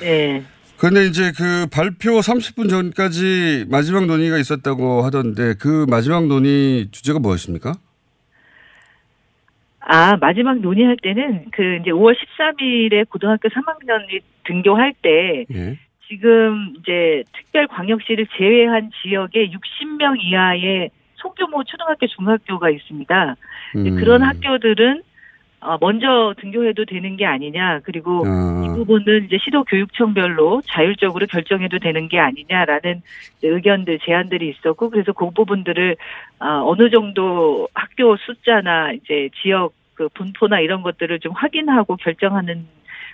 네. 0.00 0.44
그런데 0.78 1.06
이제 1.06 1.32
그 1.36 1.66
발표 1.72 2.20
30분 2.20 2.70
전까지 2.70 3.66
마지막 3.68 4.06
논의가 4.06 4.38
있었다고 4.38 5.02
하던데 5.02 5.54
그 5.60 5.86
마지막 5.90 6.26
논의 6.26 6.88
주제가 6.92 7.18
무엇입니까? 7.18 7.74
아, 9.80 10.16
마지막 10.18 10.60
논의할 10.60 10.96
때는 11.02 11.46
그 11.50 11.78
이제 11.80 11.90
5월 11.90 12.14
13일에 12.14 13.08
고등학교 13.08 13.48
3학년이 13.48 14.20
등교할 14.44 14.94
때 15.02 15.46
예. 15.52 15.78
지금 16.06 16.74
이제 16.78 17.24
특별 17.34 17.66
광역시를 17.66 18.26
제외한 18.36 18.90
지역에 19.02 19.50
60명 19.50 20.22
이하의 20.22 20.90
소규모 21.14 21.64
초등학교 21.64 22.06
중학교가 22.06 22.70
있습니다. 22.70 23.36
음. 23.76 23.96
그런 23.96 24.22
학교들은 24.22 24.98
어, 24.98 25.07
먼저 25.80 26.34
등교해도 26.40 26.84
되는 26.84 27.16
게 27.16 27.26
아니냐. 27.26 27.80
그리고 27.84 28.24
이 28.24 28.28
아, 28.28 28.74
부분은 28.74 29.26
이제 29.26 29.38
시도 29.44 29.64
교육청별로 29.64 30.62
자율적으로 30.66 31.26
결정해도 31.26 31.78
되는 31.78 32.08
게 32.08 32.18
아니냐라는 32.18 33.02
의견들, 33.42 33.98
제안들이 34.04 34.48
있었고, 34.50 34.90
그래서 34.90 35.12
그 35.12 35.30
부분들을 35.30 35.96
아, 36.38 36.62
어느 36.64 36.90
정도 36.90 37.68
학교 37.74 38.16
숫자나 38.16 38.92
이제 38.92 39.30
지역 39.42 39.72
그 39.94 40.08
분포나 40.14 40.60
이런 40.60 40.82
것들을 40.82 41.18
좀 41.18 41.32
확인하고 41.34 41.96
결정하는 41.96 42.66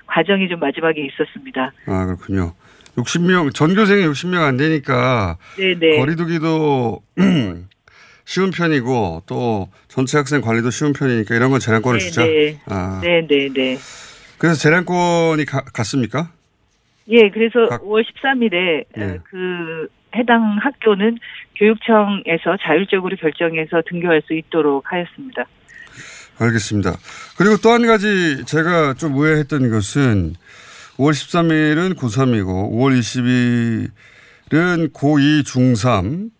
과정이 0.06 0.48
좀 0.48 0.60
마지막에 0.60 1.00
있었습니다. 1.06 1.72
아 1.86 2.04
그렇군요. 2.04 2.52
60명 2.96 3.54
전교생이 3.54 4.04
60명 4.06 4.42
안 4.42 4.58
되니까 4.58 5.38
네네. 5.56 5.98
거리두기도 5.98 7.00
쉬운 8.24 8.50
편이고 8.50 9.24
또 9.26 9.68
전체 9.88 10.16
학생 10.18 10.40
관리도 10.40 10.70
쉬운 10.70 10.92
편이니까 10.92 11.34
이런 11.34 11.50
건 11.50 11.60
재량권을 11.60 12.00
주자. 12.00 12.24
네네. 12.24 12.60
아, 12.66 13.00
네네네. 13.02 13.78
그래서 14.38 14.58
재량권이 14.60 15.44
가- 15.44 15.64
갔습니까? 15.72 16.30
예, 17.08 17.28
그래서 17.30 17.68
각- 17.68 17.82
5월 17.82 18.02
13일에 18.04 18.84
네. 18.96 19.18
그 19.24 19.88
해당 20.16 20.56
학교는 20.62 21.18
교육청에서 21.58 22.56
자율적으로 22.62 23.16
결정해서 23.16 23.82
등교할 23.88 24.22
수 24.26 24.32
있도록 24.34 24.84
하였습니다. 24.90 25.44
알겠습니다. 26.38 26.96
그리고 27.36 27.56
또 27.58 27.70
한 27.70 27.86
가지 27.86 28.44
제가 28.46 28.94
좀 28.94 29.14
의아했던 29.16 29.70
것은 29.70 30.34
5월 30.96 31.12
13일은 31.12 31.94
고3이고 31.96 32.72
5월 32.72 32.98
20일은 34.50 34.92
고2 34.92 35.44
중3 35.44 36.30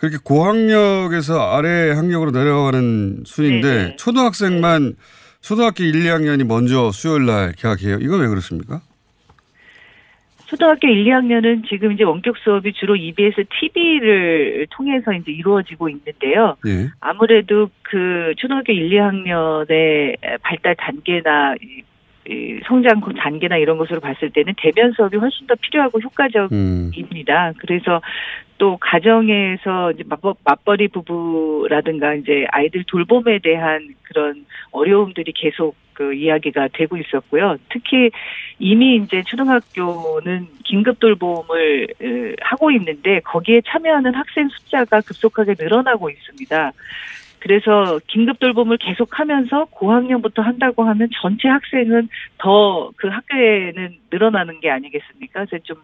그렇게 0.00 0.16
고학력에서 0.24 1.54
아래 1.54 1.90
학력으로 1.90 2.30
내려가는 2.30 3.22
순인데 3.26 3.68
네네. 3.68 3.96
초등학생만 3.96 4.94
초등학교 5.42 5.84
1, 5.84 5.92
2학년이 5.92 6.46
먼저 6.46 6.90
수요일 6.90 7.26
날 7.26 7.52
개학해요. 7.52 7.98
이건 8.00 8.20
왜 8.20 8.28
그렇습니까? 8.28 8.80
초등학교 10.46 10.88
1, 10.88 11.04
2학년은 11.04 11.68
지금 11.68 11.92
이제 11.92 12.02
원격 12.02 12.38
수업이 12.38 12.72
주로 12.72 12.96
EBS 12.96 13.44
TV를 13.60 14.66
통해서 14.70 15.12
이제 15.12 15.30
이루어지고 15.30 15.90
있는데요. 15.90 16.56
예. 16.66 16.88
아무래도 17.00 17.68
그 17.82 18.32
초등학교 18.38 18.72
1, 18.72 18.90
2학년의 18.90 20.16
발달 20.40 20.76
단계나 20.76 21.54
성장 22.66 23.00
단계나 23.00 23.58
이런 23.58 23.76
것으로 23.76 24.00
봤을 24.00 24.30
때는 24.30 24.54
대면 24.56 24.92
수업이 24.92 25.18
훨씬 25.18 25.46
더 25.46 25.54
필요하고 25.60 26.00
효과적 26.00 26.52
음. 26.52 26.90
입니다. 26.94 27.52
그래서 27.58 28.00
또 28.60 28.76
가정에서 28.78 29.92
이제 29.92 30.04
맞벌, 30.06 30.34
맞벌이 30.44 30.88
부부라든가 30.88 32.12
이제 32.12 32.44
아이들 32.50 32.84
돌봄에 32.86 33.38
대한 33.38 33.94
그런 34.02 34.44
어려움들이 34.70 35.32
계속 35.32 35.74
그 35.94 36.12
이야기가 36.12 36.68
되고 36.74 36.98
있었고요. 36.98 37.56
특히 37.70 38.10
이미 38.58 38.96
이제 38.96 39.22
초등학교는 39.22 40.46
긴급 40.64 41.00
돌봄을 41.00 41.86
으, 42.02 42.34
하고 42.42 42.70
있는데 42.72 43.20
거기에 43.20 43.62
참여하는 43.66 44.14
학생 44.14 44.48
숫자가 44.50 45.00
급속하게 45.00 45.54
늘어나고 45.58 46.10
있습니다. 46.10 46.72
그래서 47.40 47.98
긴급 48.06 48.38
돌봄을 48.38 48.76
계속하면서 48.78 49.66
고학년부터 49.66 50.42
한다고 50.42 50.84
하면 50.84 51.08
전체 51.20 51.48
학생은 51.48 52.08
더 52.38 52.90
그 53.00 53.08
학교에는 53.08 53.96
늘어나는 54.10 54.60
게 54.60 54.70
아니겠습니까? 54.70 55.46
그래서 55.46 55.62
좀 55.64 55.78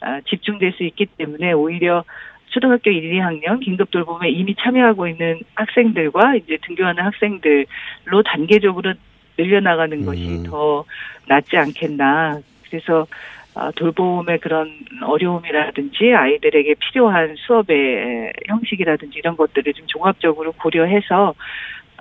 아, 0.00 0.20
집중될 0.28 0.72
수 0.72 0.84
있기 0.84 1.06
때문에 1.06 1.52
오히려 1.52 2.04
초등학교 2.46 2.90
1, 2.90 3.14
2학년 3.14 3.60
긴급 3.60 3.90
돌봄에 3.90 4.30
이미 4.30 4.54
참여하고 4.54 5.08
있는 5.08 5.40
학생들과 5.54 6.36
이제 6.36 6.58
등교하는 6.62 7.02
학생들로 7.02 8.22
단계적으로 8.24 8.94
늘려나가는 9.38 10.04
것이 10.04 10.28
음. 10.28 10.42
더 10.44 10.84
낫지 11.26 11.56
않겠나. 11.56 12.40
그래서 12.68 13.06
아, 13.41 13.41
돌봄의 13.76 14.40
그런 14.40 14.70
어려움이라든지 15.02 16.14
아이들에게 16.14 16.74
필요한 16.74 17.34
수업의 17.46 18.32
형식이라든지 18.48 19.18
이런 19.18 19.36
것들을 19.36 19.72
좀 19.74 19.86
종합적으로 19.86 20.52
고려해서 20.52 21.34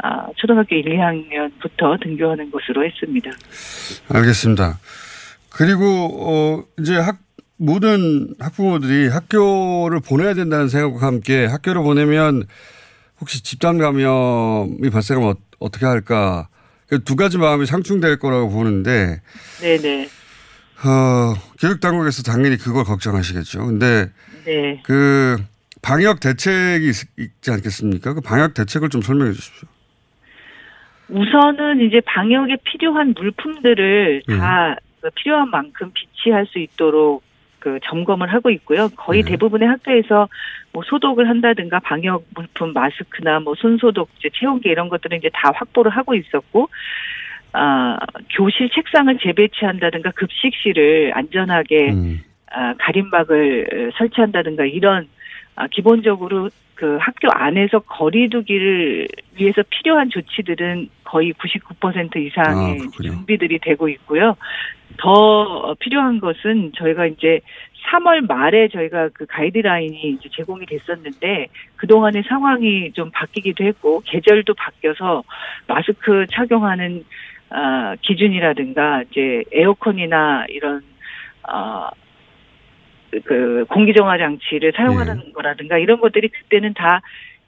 아, 0.03 0.27
초등학교 0.37 0.75
1, 0.75 0.85
2학년부터 0.85 2.01
등교하는 2.01 2.49
것으로 2.49 2.85
했습니다. 2.85 3.31
알겠습니다. 4.09 4.79
그리고 5.49 5.83
어 5.85 6.63
이제 6.79 6.97
학 6.97 7.19
모든 7.57 8.33
학부모들이 8.39 9.09
학교를 9.09 9.99
보내야 9.99 10.33
된다는 10.33 10.69
생각과 10.69 11.05
함께 11.05 11.45
학교를 11.45 11.83
보내면 11.83 12.47
혹시 13.19 13.43
집단 13.43 13.77
감염이 13.77 14.89
발생하면 14.91 15.33
어, 15.33 15.35
어떻게 15.59 15.85
할까 15.85 16.47
그두 16.87 17.15
가지 17.15 17.37
마음이 17.37 17.67
상충될 17.67 18.17
거라고 18.17 18.49
보는데 18.49 19.21
네네. 19.59 20.09
어, 20.85 21.33
교육 21.59 21.79
당국에서 21.79 22.23
당연히 22.23 22.57
그걸 22.57 22.83
걱정하시겠죠. 22.83 23.65
근데 23.65 24.07
네. 24.45 24.81
그 24.83 25.37
방역 25.81 26.19
대책이 26.19 26.87
있- 26.87 27.19
있지 27.19 27.51
않겠습니까? 27.51 28.13
그 28.13 28.21
방역 28.21 28.53
대책을 28.53 28.89
좀 28.89 29.01
설명해 29.01 29.31
주십시오. 29.33 29.67
우선은 31.09 31.81
이제 31.81 32.01
방역에 32.05 32.55
필요한 32.63 33.13
물품들을 33.17 34.23
음. 34.29 34.37
다그 34.37 35.09
필요한 35.15 35.49
만큼 35.49 35.91
비치할 35.93 36.45
수 36.47 36.57
있도록 36.59 37.23
그 37.59 37.79
점검을 37.83 38.33
하고 38.33 38.49
있고요. 38.49 38.89
거의 38.95 39.21
네. 39.21 39.31
대부분의 39.31 39.67
학교에서 39.67 40.27
뭐 40.71 40.83
소독을 40.83 41.29
한다든가 41.29 41.79
방역 41.79 42.25
물품 42.33 42.73
마스크나 42.73 43.39
뭐 43.39 43.53
손소독제, 43.55 44.29
체온계 44.33 44.71
이런 44.71 44.89
것들은 44.89 45.17
이제 45.19 45.29
다 45.33 45.51
확보를 45.53 45.91
하고 45.91 46.15
있었고 46.15 46.69
아, 47.53 47.97
교실 48.29 48.69
책상을 48.69 49.17
재배치한다든가 49.19 50.11
급식실을 50.11 51.11
안전하게 51.13 51.91
음. 51.91 52.21
아, 52.51 52.73
가림막을 52.79 53.67
어, 53.71 53.97
설치한다든가 53.97 54.65
이런 54.65 55.07
아, 55.55 55.67
기본적으로 55.67 56.49
그 56.75 56.97
학교 56.99 57.29
안에서 57.31 57.79
거리두기를 57.79 59.07
위해서 59.35 59.61
필요한 59.69 60.09
조치들은 60.09 60.89
거의 61.03 61.33
99% 61.33 62.15
이상의 62.15 62.79
아. 62.81 63.01
준비들이 63.03 63.59
되고 63.59 63.87
있고요. 63.89 64.35
더 64.97 65.75
필요한 65.79 66.19
것은 66.19 66.71
저희가 66.75 67.05
이제 67.05 67.39
3월 67.85 68.27
말에 68.27 68.67
저희가 68.69 69.09
그 69.13 69.25
가이드라인이 69.25 70.17
이제 70.19 70.29
제공이 70.35 70.65
됐었는데 70.65 71.47
그동안의 71.75 72.23
상황이 72.27 72.91
좀 72.93 73.11
바뀌기도 73.11 73.63
했고 73.63 74.01
계절도 74.05 74.53
바뀌어서 74.53 75.23
마스크 75.67 76.25
착용하는 76.31 77.03
아, 77.51 77.95
기준이라든가 78.01 79.03
이제 79.11 79.43
에어컨이나 79.51 80.45
이런 80.49 80.81
아, 81.43 81.91
그 83.25 83.65
공기 83.69 83.93
정화 83.93 84.17
장치를 84.17 84.71
사용하는 84.75 85.33
거라든가 85.33 85.77
이런 85.77 85.99
것들이 85.99 86.29
그때는 86.29 86.73
다 86.73 87.01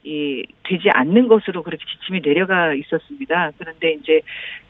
이 0.06 0.44
되지 0.64 0.90
않는 0.90 1.30
것으로 1.30 1.64
그렇게 1.64 1.86
지침이 1.86 2.22
내려가 2.22 2.74
있었습니다. 2.74 3.52
그런데 3.58 3.94
이제 3.94 4.20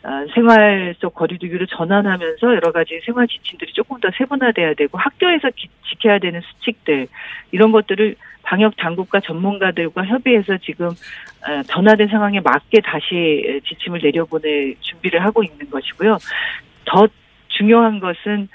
어, 0.04 0.28
생활 0.36 0.94
속 1.00 1.16
거리두기로 1.16 1.66
전환하면서 1.66 2.56
여러 2.56 2.72
가지 2.72 3.02
생활 3.04 3.28
지침들이 3.28 3.74
조금 3.74 4.00
더 4.00 4.12
세분화돼야 4.16 4.76
되고 4.76 4.96
학교에서 5.00 5.50
기- 5.56 5.70
지켜야 5.90 6.20
되는 6.20 6.40
수칙들 6.42 7.08
이런 7.52 7.72
것들을 7.72 8.16
방역 8.44 8.76
당국과 8.78 9.22
전문가들과 9.22 10.06
협의해서 10.06 10.58
지금 10.58 10.90
어, 10.90 10.92
변화된 11.70 12.08
상황에 12.08 12.40
맞게 12.40 12.82
다시 12.82 13.62
지침을 13.66 14.00
내려보낼 14.02 14.76
준비를 14.80 15.24
하고 15.24 15.44
있는 15.44 15.70
것이고요. 15.70 16.18
더 16.86 17.08
중요한 17.50 18.00
것은 18.00 18.48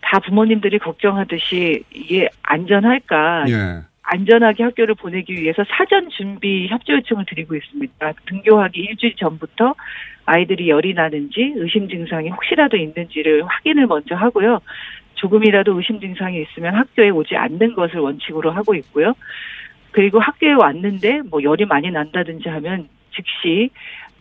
다 0.00 0.18
부모님들이 0.18 0.78
걱정하듯이 0.78 1.84
이게 1.94 2.28
안전할까 2.42 3.44
예. 3.48 3.82
안전하게 4.02 4.64
학교를 4.64 4.94
보내기 4.94 5.34
위해서 5.34 5.64
사전 5.68 6.10
준비 6.10 6.66
협조 6.68 6.94
요청을 6.94 7.24
드리고 7.26 7.54
있습니다. 7.54 8.12
등교하기 8.26 8.80
일주일 8.80 9.14
전부터 9.16 9.74
아이들이 10.24 10.68
열이 10.68 10.94
나는지 10.94 11.52
의심 11.56 11.88
증상이 11.88 12.28
혹시라도 12.28 12.76
있는지를 12.76 13.44
확인을 13.46 13.86
먼저 13.86 14.14
하고요. 14.14 14.60
조금이라도 15.14 15.76
의심 15.76 16.00
증상이 16.00 16.42
있으면 16.42 16.74
학교에 16.74 17.10
오지 17.10 17.36
않는 17.36 17.74
것을 17.74 18.00
원칙으로 18.00 18.50
하고 18.50 18.74
있고요. 18.74 19.14
그리고 19.92 20.20
학교에 20.20 20.52
왔는데 20.52 21.22
뭐 21.30 21.42
열이 21.42 21.66
많이 21.66 21.90
난다든지 21.90 22.48
하면 22.48 22.88
즉시 23.14 23.70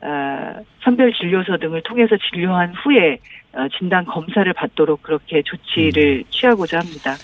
어, 0.02 0.64
선별 0.84 1.14
진료소 1.14 1.58
등을 1.58 1.82
통해서 1.84 2.16
진료한 2.30 2.74
후에 2.74 3.20
어, 3.54 3.68
진단 3.78 4.06
검사를 4.06 4.52
받도록 4.54 5.04
그렇게 5.04 5.42
조치를 5.44 6.24
취하고자 6.30 6.80
합니다. 6.80 7.16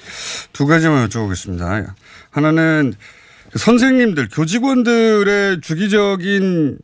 두 0.54 0.66
가지만 0.66 1.08
여쭤보겠습니다. 1.08 1.94
하나는 2.32 2.94
그 3.52 3.60
선생님들, 3.60 4.28
교직원들의 4.30 5.62
주기적인 5.62 6.78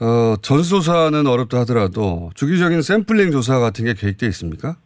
어, 0.00 0.36
전수조사는 0.42 1.26
어렵다 1.26 1.60
하더라도 1.60 2.30
주기적인 2.34 2.82
샘플링 2.82 3.30
조사 3.30 3.58
같은 3.58 3.84
게 3.84 3.94
계획되어 3.94 4.28
있습니까? 4.30 4.76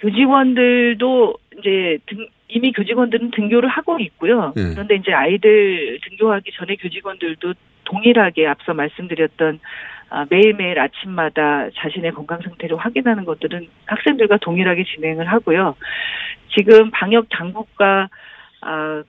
교직원들도 0.00 1.34
이제 1.58 1.98
등, 2.06 2.26
이미 2.48 2.72
교직원들은 2.72 3.30
등교를 3.32 3.68
하고 3.68 3.98
있고요. 4.00 4.52
예. 4.56 4.62
그런데 4.70 4.96
이제 4.96 5.12
아이들 5.12 5.98
등교하기 6.08 6.50
전에 6.54 6.76
교직원들도 6.76 7.54
동일하게 7.84 8.46
앞서 8.46 8.74
말씀드렸던 8.74 9.60
아, 10.10 10.24
매일매일 10.30 10.78
아침마다 10.78 11.68
자신의 11.76 12.12
건강 12.12 12.40
상태를 12.40 12.78
확인하는 12.78 13.26
것들은 13.26 13.68
학생들과 13.86 14.38
동일하게 14.38 14.84
진행을 14.84 15.30
하고요. 15.30 15.76
지금 16.56 16.90
방역 16.90 17.26
당국과 17.28 18.08
아, 18.62 19.02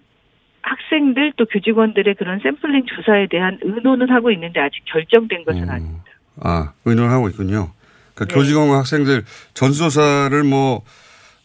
학생들 0.62 1.34
또 1.38 1.46
교직원들의 1.46 2.16
그런 2.16 2.40
샘플링 2.40 2.86
조사에 2.86 3.28
대한 3.28 3.60
의논은 3.62 4.10
하고 4.10 4.30
있는데 4.32 4.60
아직 4.60 4.84
결정된 4.86 5.46
것은 5.46 5.64
음. 5.64 5.70
아닙니다. 5.70 6.04
아, 6.42 6.74
의논을 6.84 7.12
하고 7.12 7.30
있군요. 7.30 7.72
그러니까 8.14 8.26
네. 8.26 8.36
교직원과 8.36 8.80
학생들 8.80 9.24
전수조사를 9.54 10.44
뭐 10.44 10.84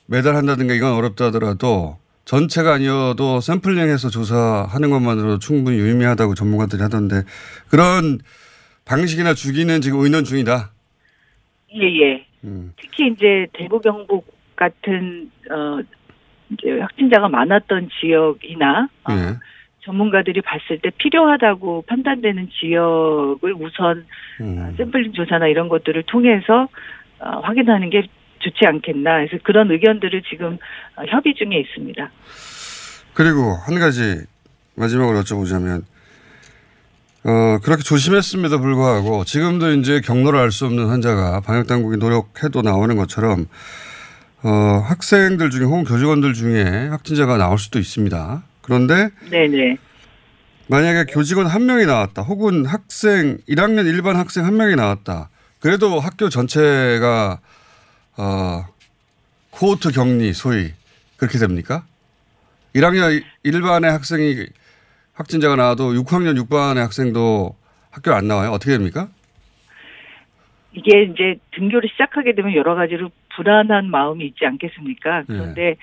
매달 0.06 0.36
한다든가 0.36 0.74
이건 0.74 0.92
어렵다 0.92 1.26
하더라도 1.26 1.98
전체가 2.24 2.74
아니어도 2.74 3.40
샘플링해서 3.40 4.08
조사하는 4.08 4.90
것만으로도 4.90 5.38
충분히 5.38 5.78
유의미하다고 5.78 6.34
전문가들이 6.34 6.82
하던데 6.82 7.22
그런 7.68 8.18
방식이나 8.84 9.34
주기는 9.34 9.80
지금 9.80 10.00
의논 10.00 10.24
중이다. 10.24 10.70
예, 11.74 12.02
예. 12.02 12.26
음. 12.44 12.72
특히 12.80 13.08
이제 13.08 13.46
대구 13.52 13.80
경북 13.80 14.26
같은 14.56 15.30
어 15.50 15.80
이제 16.50 16.78
확진자가 16.80 17.28
많았던 17.28 17.88
지역이나 18.00 18.88
어, 19.04 19.12
예. 19.12 19.38
전문가들이 19.80 20.40
봤을 20.42 20.78
때 20.78 20.90
필요하다고 20.96 21.84
판단되는 21.86 22.48
지역을 22.50 23.54
우선 23.54 24.06
음. 24.40 24.74
샘플링 24.76 25.12
조사나 25.12 25.48
이런 25.48 25.68
것들을 25.68 26.04
통해서 26.04 26.68
어, 27.18 27.40
확인하는 27.40 27.90
게 27.90 28.06
좋지 28.44 28.66
않겠나 28.66 29.16
해서 29.16 29.38
그런 29.42 29.70
의견들을 29.70 30.22
지금 30.30 30.59
어, 30.96 31.02
협의 31.09 31.35
중에 31.35 31.59
있습니다. 31.61 32.11
그리고 33.14 33.54
한 33.66 33.78
가지 33.78 34.22
마지막으로 34.76 35.20
여쭤보자면 35.20 35.83
어, 37.24 37.59
그렇게 37.62 37.83
조심했음에도 37.83 38.61
불구하고 38.61 39.24
지금도 39.24 39.72
이제 39.72 40.00
경로를 40.00 40.38
알 40.38 40.50
수 40.50 40.66
없는 40.66 40.88
환자가 40.88 41.40
방역 41.40 41.66
당국이 41.66 41.96
노력해도 41.96 42.61
나오는 42.62 42.94
것처럼 42.96 43.46
어, 44.42 44.48
학생들 44.48 45.48
중에 45.50 45.64
혹은 45.64 45.85
교직원들 45.85 46.35
중에 46.35 46.88
확진자가 46.88 47.38
나올 47.38 47.59
수도 47.59 47.78
있습니다. 47.78 48.42
그런데 48.61 49.09
네네. 49.30 49.78
만약에 50.66 51.04
교직원 51.12 51.46
한 51.46 51.64
명이 51.66 51.87
나왔다 51.87 52.22
혹은 52.22 52.66
학생 52.66 53.38
1학년 53.48 53.87
일반 53.87 54.16
학생 54.16 54.44
한 54.44 54.57
명이 54.57 54.76
나왔다. 54.76 55.30
그래도 55.61 55.98
학교 55.98 56.28
전체가 56.28 57.38
어, 58.16 58.64
코호트 59.50 59.90
격리 59.92 60.33
소위 60.33 60.72
그렇게 61.16 61.38
됩니까? 61.38 61.85
1학년 62.74 63.22
일반의 63.42 63.90
학생이 63.90 64.46
확진자가 65.14 65.57
나와도 65.57 65.92
6학년 65.92 66.40
6반의 66.42 66.79
학생도 66.79 67.55
학교 67.90 68.12
안 68.12 68.27
나와요. 68.27 68.50
어떻게 68.50 68.72
됩니까? 68.72 69.09
이게 70.72 71.05
이제 71.05 71.37
등교를 71.53 71.88
시작하게 71.90 72.35
되면 72.35 72.55
여러 72.55 72.74
가지로 72.74 73.11
불안한 73.37 73.90
마음이 73.90 74.27
있지 74.27 74.44
않겠습니까? 74.44 75.20
네. 75.20 75.24
그런데 75.29 75.77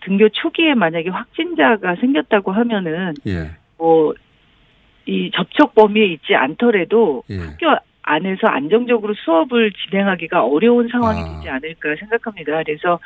등교 0.00 0.30
초기에 0.30 0.74
만약에 0.74 1.10
확진자가 1.10 1.96
생겼다고 1.96 2.52
하면은 2.52 3.14
예. 3.26 3.50
뭐이 3.76 5.30
접촉 5.34 5.74
범위에 5.74 6.06
있지 6.06 6.34
않더라도 6.34 7.24
예. 7.28 7.38
학교 7.38 7.66
안에서 8.08 8.46
안정적으로 8.46 9.14
수업을 9.14 9.72
진행하기가 9.72 10.44
어려운 10.44 10.88
상황이 10.88 11.20
아. 11.20 11.36
되지 11.36 11.48
않을까 11.48 11.94
생각합니다. 11.98 12.62
그래서 12.64 12.98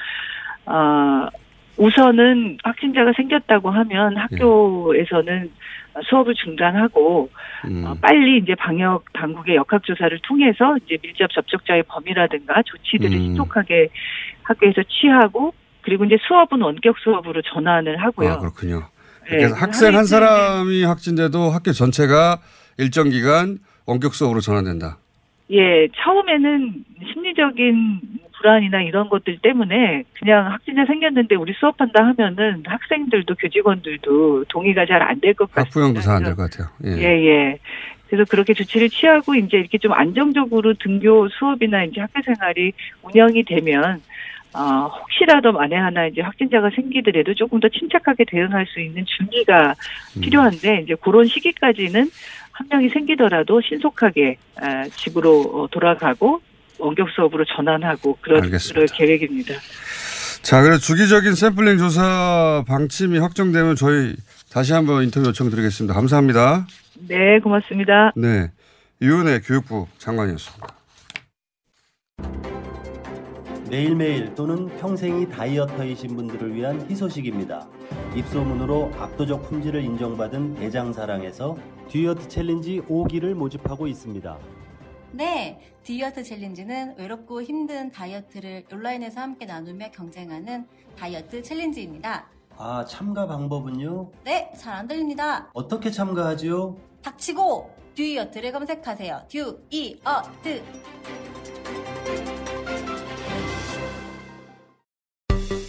아 0.66 1.28
우선은 1.76 2.58
확진자가 2.62 3.12
생겼다고 3.16 3.70
하면 3.70 4.16
학교에서는 4.16 5.50
수업을 6.08 6.34
중단하고 6.34 7.30
음. 7.66 7.84
어, 7.84 7.94
빨리 8.00 8.38
이제 8.38 8.54
방역 8.54 9.04
당국의 9.12 9.56
역학 9.56 9.82
조사를 9.82 10.16
통해서 10.22 10.76
이제 10.84 10.96
밀접 11.02 11.30
접촉자의 11.32 11.82
범위라든가 11.84 12.62
조치들을 12.62 13.12
음. 13.12 13.20
신속하게 13.20 13.88
학교에서 14.42 14.82
취하고 14.84 15.52
그리고 15.82 16.04
이제 16.04 16.16
수업은 16.26 16.60
원격 16.60 16.98
수업으로 16.98 17.42
전환을 17.42 17.96
하고요. 18.02 18.32
아, 18.32 18.38
그렇군요. 18.38 18.88
네, 19.24 19.38
그래서 19.38 19.54
학생 19.54 19.96
한 19.96 20.04
사람이 20.04 20.84
확진돼도 20.84 21.50
학교 21.50 21.72
전체가 21.72 22.38
일정 22.78 23.10
기간 23.10 23.58
원격 23.87 24.14
수업으로 24.14 24.40
전환된다. 24.40 24.99
예, 25.51 25.88
처음에는 26.03 26.85
심리적인 27.12 28.01
불안이나 28.38 28.83
이런 28.83 29.09
것들 29.09 29.38
때문에 29.42 30.05
그냥 30.18 30.51
확진자 30.51 30.85
생겼는데 30.87 31.35
우리 31.35 31.53
수업한다 31.53 32.05
하면은 32.07 32.62
학생들도 32.66 33.35
교직원들도 33.35 34.45
동의가 34.49 34.87
잘 34.87 35.03
안 35.03 35.21
될 35.21 35.35
것 35.35 35.51
같습니다. 35.53 35.61
학부형도 35.68 36.01
잘 36.01 36.14
안 36.16 36.23
될 36.25 36.35
것 36.37 36.51
같아요. 36.51 36.68
예. 36.85 36.99
예, 37.03 37.27
예. 37.27 37.59
그래서 38.09 38.25
그렇게 38.31 38.53
조치를 38.55 38.88
취하고 38.90 39.35
이제 39.35 39.59
이렇게 39.59 39.79
좀 39.79 39.92
안정적으로 39.92 40.75
등교 40.75 41.29
수업이나 41.29 41.85
이제 41.85 42.01
학교 42.01 42.21
생활이 42.23 42.73
운영이 43.03 43.45
되면 43.45 44.01
어, 44.55 44.87
혹시라도 44.87 45.53
만에 45.53 45.77
하나 45.77 46.07
이제 46.07 46.21
확진자가 46.21 46.68
생기더라도 46.75 47.33
조금 47.35 47.59
더 47.59 47.68
침착하게 47.71 48.25
대응할 48.27 48.66
수 48.66 48.81
있는 48.81 49.05
준비가 49.07 49.75
음. 50.16 50.21
필요한데 50.21 50.83
이제 50.85 50.95
그런 51.01 51.27
시기까지는 51.27 52.11
한 52.62 52.68
명이 52.70 52.90
생기더라도 52.90 53.61
신속하게 53.61 54.37
아, 54.57 54.85
집으로 54.88 55.40
어, 55.40 55.68
돌아가고 55.68 56.40
원격 56.79 57.09
수업으로 57.11 57.44
전환하고 57.44 58.18
그런. 58.20 58.42
그럴 58.42 58.87
계획입니다. 58.87 59.55
자, 60.42 60.62
그래서 60.62 60.81
주기적인 60.81 61.35
샘플링 61.35 61.79
조사 61.79 62.64
방침이 62.66 63.18
확정되면 63.18 63.77
저희 63.77 64.14
다시 64.51 64.72
한번 64.72 65.03
인터뷰 65.05 65.29
요청드리겠습니다. 65.29 65.94
감사합니다. 65.94 66.66
네, 67.09 67.40
고맙습니다. 67.40 68.12
네. 68.16 68.51
유은혜 69.01 69.40
교육부 69.40 69.87
장관이었습니다. 69.98 70.68
매일매일 73.70 74.35
또는 74.35 74.68
평생이 74.79 75.29
다이어터이신 75.31 76.14
분들을 76.14 76.55
위한 76.55 76.87
희소식입니다. 76.90 77.66
입소문으로 78.16 78.90
압도적 78.98 79.48
품질을 79.48 79.83
인정받은 79.85 80.55
대장사랑에서 80.57 81.57
듀이어트 81.88 82.28
challenge 82.28 82.81
5기를 82.88 83.35
모집하고 83.35 83.87
있습니다. 83.87 84.38
네, 85.12 85.61
듀이어트 85.83 86.22
challenge는 86.22 86.94
외롭고 86.98 87.42
힘든 87.42 87.90
다이어트를 87.90 88.64
온라인에서 88.72 89.20
함께 89.20 89.44
나누며 89.44 89.90
경쟁하는 89.90 90.66
다이어트 90.96 91.42
challenge입니다. 91.42 92.26
아, 92.57 92.85
참가 92.87 93.26
방법은요? 93.26 94.11
네, 94.24 94.50
잘 94.57 94.74
안 94.74 94.87
들립니다. 94.88 95.50
어떻게 95.52 95.90
참가하지요? 95.90 96.76
닥치고 97.02 97.70
듀이어트를 97.94 98.52
검색하세요. 98.52 99.22
듀이어트. 99.28 100.62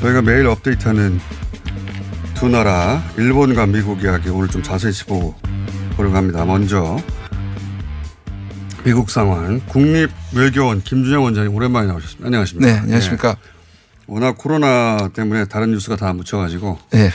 저희가 0.00 0.22
매일 0.22 0.46
업데이트하는 0.46 1.20
두 2.34 2.48
나라, 2.48 3.02
일본과 3.16 3.66
미국 3.66 4.02
이야기 4.02 4.28
오늘 4.28 4.48
좀 4.48 4.62
자세히 4.62 4.92
짚어 4.92 5.34
보려고 5.96 6.16
합니다. 6.16 6.44
먼저 6.44 6.96
미국 8.84 9.10
상황 9.10 9.60
국립외교원 9.66 10.82
김준영 10.82 11.24
원장님 11.24 11.52
오랜만에 11.52 11.88
나오셨습니다. 11.88 12.26
안녕하십니까? 12.26 12.72
네, 12.72 12.78
안녕하십니까? 12.78 13.34
네. 13.34 13.40
워낙 14.06 14.38
코로나 14.38 15.10
때문에 15.12 15.46
다른 15.46 15.72
뉴스가 15.72 15.96
다 15.96 16.12
묻혀가지고 16.12 16.78
네. 16.92 17.10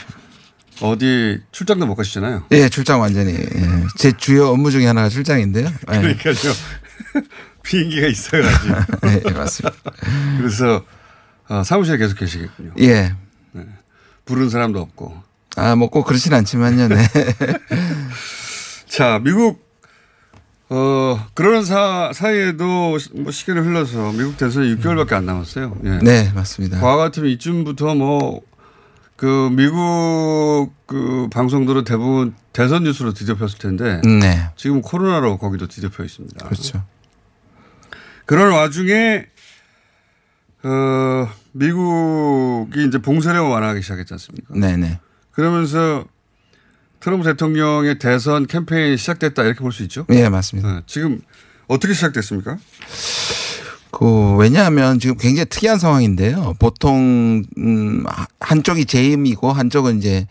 어디 0.82 1.40
출장도 1.54 1.86
못 1.86 1.96
가시잖아요. 1.96 2.44
예, 2.52 2.68
출장 2.68 3.00
완전히 3.00 3.32
예. 3.34 3.84
제 3.98 4.12
주요 4.12 4.50
업무 4.50 4.72
중에 4.72 4.86
하나가 4.86 5.08
출장인데요. 5.08 5.68
예. 5.68 6.00
그러니까요. 6.00 6.36
비행기가 7.64 8.08
있어가지고. 8.08 8.76
네, 9.08 9.32
맞습니다. 9.32 9.78
그래서 10.38 10.84
어, 11.50 11.64
사무실에 11.64 11.98
계속 11.98 12.18
계시겠군요. 12.18 12.72
예. 12.80 13.16
네. 13.52 13.66
부른 14.26 14.50
사람도 14.50 14.80
없고. 14.80 15.22
아, 15.56 15.76
뭐 15.76 15.90
꼭 15.90 16.06
그렇진 16.06 16.34
않지만요. 16.34 16.88
네. 16.88 16.96
자, 18.88 19.20
미국 19.24 19.62
어 20.70 21.28
그러는 21.36 21.64
사, 21.64 22.12
사이에도 22.14 22.98
뭐 23.14 23.32
시간을 23.32 23.66
흘러서 23.66 24.12
미국 24.14 24.38
대선이 24.38 24.76
6개월밖에 24.78 25.14
안 25.14 25.26
남았어요. 25.26 25.78
예. 25.84 26.00
네, 26.02 26.32
맞습니다. 26.34 26.80
과거 26.80 26.98
같으면 26.98 27.30
이쯤부터 27.32 27.96
뭐 27.96 28.42
그 29.16 29.50
미국 29.54 30.74
그 30.86 31.30
방송들은 31.32 31.86
대부분 31.86 32.36
대선 32.52 32.84
뉴스로 32.84 33.14
뒤덮였을 33.14 33.58
텐데 33.58 34.02
네. 34.04 34.50
지금 34.58 34.82
코로나로 34.82 35.38
거기도 35.38 35.68
뒤덮여 35.68 36.04
있습니다. 36.04 36.46
그렇죠. 36.46 36.84
그런 38.26 38.52
와중에 38.52 39.28
어 40.66 41.30
미국이 41.52 42.86
이제 42.88 42.98
봉쇄령을 43.00 43.50
완화하기 43.52 43.82
시작했지 43.82 44.14
않습니까? 44.14 44.54
네네. 44.56 45.00
그러면서 45.32 46.06
트럼프 47.00 47.26
대통령의 47.26 48.00
대선 48.00 48.48
캠페인이 48.48 48.98
시작됐다 48.98 49.44
이렇게 49.44 49.60
볼 49.60 49.72
수 49.74 49.84
있죠? 49.84 50.06
예, 50.12 50.30
맞습니다. 50.30 50.84
지금 50.88 51.20
어떻게 51.68 51.94
시작됐습니까? 51.94 52.58
그 53.92 54.36
왜냐하면 54.38 55.00
지금 55.00 55.18
굉장히 55.18 55.46
특이한 55.50 55.78
상황인데요. 55.80 56.56
보통 56.60 57.44
음 57.58 58.04
하- 58.08 58.28
한쪽이 58.40 58.86
재임이고 58.86 59.52
한쪽은 59.52 59.98
이제 60.00 60.28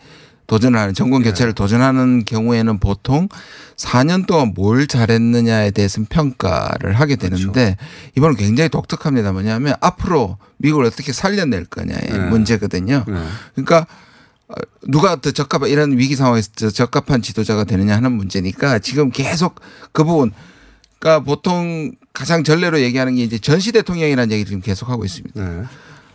도전하는 0.53 0.93
정권 0.93 1.23
네. 1.23 1.31
교체를 1.31 1.53
도전하는 1.53 2.25
경우에는 2.25 2.77
보통 2.77 3.27
4년 3.75 4.27
동안 4.27 4.53
뭘 4.55 4.85
잘했느냐에 4.85 5.71
대해서는 5.71 6.05
평가를 6.05 6.93
하게 6.93 7.15
그렇죠. 7.15 7.37
되는데 7.37 7.75
이번은 8.15 8.35
굉장히 8.35 8.69
독특합니다. 8.69 9.31
뭐냐면 9.31 9.73
앞으로 9.81 10.37
미국을 10.57 10.85
어떻게 10.85 11.11
살려낼 11.11 11.65
거냐의 11.65 12.03
네. 12.07 12.19
문제거든요. 12.29 13.03
그러니까 13.55 13.87
어, 14.47 14.53
누가 14.83 15.15
더 15.15 15.31
적합한 15.31 15.69
이런 15.69 15.97
위기 15.97 16.15
상황에서 16.15 16.51
더 16.55 16.69
적합한 16.69 17.23
지도자가 17.23 17.63
되느냐 17.63 17.95
하는 17.95 18.11
문제니까 18.11 18.77
지금 18.77 19.09
계속 19.09 19.59
그 19.91 20.03
부분 20.03 20.31
그러니까 20.99 21.23
보통 21.23 21.93
가장 22.13 22.43
전례로 22.43 22.79
얘기하는 22.81 23.15
게 23.15 23.23
이제 23.23 23.39
전시 23.39 23.71
대통령이라는 23.71 24.31
얘기를 24.31 24.47
지금 24.47 24.61
계속 24.61 24.89
하고 24.89 25.03
있습니다. 25.03 25.43
네. 25.43 25.63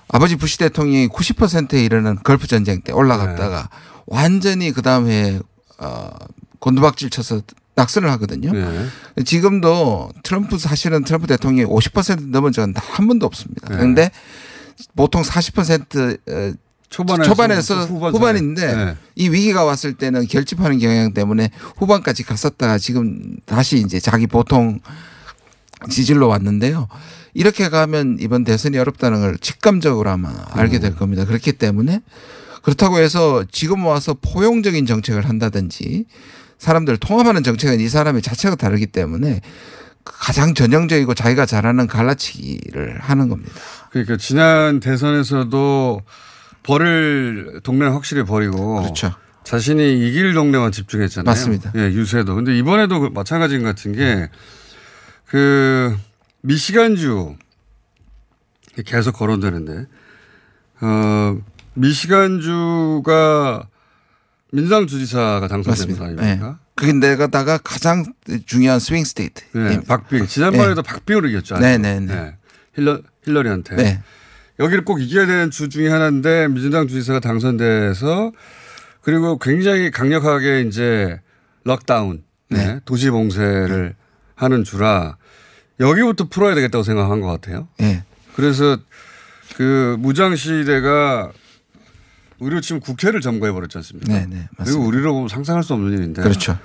아버지 0.06 0.36
부시 0.36 0.58
대통령이 0.58 1.08
90%에 1.08 1.82
이르는 1.82 2.20
걸프 2.22 2.46
전쟁 2.46 2.80
때 2.82 2.92
올라갔다가 2.92 3.68
완전히 4.08 4.72
그 4.72 4.82
다음에 4.82 5.38
어 5.78 6.10
곤두박질 6.58 7.10
쳐서 7.10 7.42
낙선을 7.74 8.10
하거든요. 8.12 8.52
네. 8.52 9.24
지금도 9.24 10.10
트럼프 10.24 10.58
사실은 10.58 11.04
트럼프 11.04 11.28
대통령이 11.28 11.70
50% 11.70 12.30
넘은 12.30 12.52
적은 12.52 12.72
단한 12.72 13.06
번도 13.06 13.26
없습니다. 13.26 13.68
네. 13.68 13.76
그런데 13.76 14.10
보통 14.96 15.22
40% 15.22 16.18
어, 16.28 16.56
초반에서 16.90 17.28
초반에서 17.28 17.84
후반 17.84 18.12
후반인데. 18.12 18.74
네. 18.74 18.96
이 19.14 19.28
위기가 19.28 19.64
왔을 19.64 19.94
때는 19.94 20.26
결집하는 20.26 20.78
경향 20.78 21.12
때문에 21.12 21.50
후반까지 21.76 22.24
갔었다가 22.24 22.78
지금 22.78 23.36
다시 23.44 23.78
이제 23.78 24.00
자기 24.00 24.26
보통 24.26 24.80
지질로 25.88 26.28
왔는데요. 26.28 26.88
이렇게 27.34 27.68
가면 27.68 28.18
이번 28.20 28.42
대선이 28.42 28.76
어렵다는 28.78 29.20
걸 29.20 29.38
직감적으로 29.38 30.10
아마 30.10 30.32
알게 30.50 30.80
될 30.80 30.96
겁니다. 30.96 31.24
그렇기 31.24 31.52
때문에 31.52 32.00
그렇다고 32.68 32.98
해서 32.98 33.44
지금 33.50 33.86
와서 33.86 34.14
포용적인 34.14 34.86
정책을 34.86 35.28
한다든지 35.28 36.06
사람들을 36.58 36.98
통합하는 36.98 37.42
정책은 37.42 37.80
이 37.80 37.88
사람의 37.88 38.22
자체가 38.22 38.56
다르기 38.56 38.86
때문에 38.86 39.40
가장 40.04 40.54
전형적이고 40.54 41.14
자기가 41.14 41.46
잘하는 41.46 41.86
갈라치기를 41.86 43.00
하는 43.00 43.28
겁니다. 43.28 43.52
그러니까 43.90 44.16
지난 44.16 44.80
대선에서도 44.80 46.02
버릴 46.62 47.60
동네는 47.62 47.92
확실히 47.92 48.24
버리고 48.24 48.82
그렇죠. 48.82 49.14
자신이 49.44 50.08
이길 50.08 50.34
동네만 50.34 50.72
집중했잖아요. 50.72 51.24
맞습니다. 51.24 51.72
예, 51.76 51.80
유세도. 51.84 52.34
근데 52.34 52.56
이번에도 52.56 53.00
그 53.00 53.10
마찬가지인 53.12 53.62
것 53.62 53.68
같은 53.68 53.92
게 53.92 54.28
그 55.28 55.96
미시간주 56.42 57.36
계속 58.86 59.12
거론되는데 59.12 59.86
어 60.80 61.38
미시간주가 61.78 63.68
민주당 64.52 64.86
주지사가 64.86 65.48
당선된 65.48 65.96
거. 65.96 66.04
아닙니까? 66.04 66.26
네. 66.26 66.54
그게 66.74 66.92
내가다가 66.92 67.58
가장 67.58 68.04
중요한 68.46 68.78
swing 68.78 69.04
state. 69.04 69.44
네, 69.52 69.80
박빙. 69.86 70.26
지난번에도 70.26 70.82
박빙으로 70.82 71.28
이겼죠. 71.28 71.58
네네 71.58 72.00
네. 72.00 72.36
힐러, 72.74 73.00
힐러리한테. 73.24 73.76
네. 73.76 74.02
여기를 74.60 74.84
꼭 74.84 75.00
이겨야 75.00 75.26
되는 75.26 75.50
주 75.50 75.68
중에 75.68 75.88
하나인데 75.88 76.48
민주당 76.48 76.88
주지사가 76.88 77.20
당선돼서 77.20 78.32
그리고 79.02 79.38
굉장히 79.38 79.90
강력하게 79.90 80.62
이제 80.62 81.20
lockdown, 81.64 82.24
네, 82.48 82.80
도시 82.84 83.10
봉쇄를 83.10 83.94
하는 84.34 84.64
주라 84.64 85.16
여기부터 85.80 86.28
풀어야 86.28 86.54
되겠다고 86.54 86.82
생각한 86.82 87.20
것 87.20 87.28
같아요. 87.28 87.68
네. 87.78 88.04
그래서 88.34 88.78
그 89.56 89.96
무장 89.98 90.34
시대가 90.36 91.32
우리로 92.40 92.60
치면 92.60 92.80
국회를 92.80 93.20
점거해 93.20 93.52
버렸지 93.52 93.78
않습니까? 93.78 94.12
네, 94.12 94.26
네, 94.28 94.48
그리고 94.62 94.80
우리로 94.80 95.28
상상할 95.28 95.62
수 95.62 95.74
없는 95.74 95.92
일인데. 95.98 96.22
그렇죠. 96.22 96.58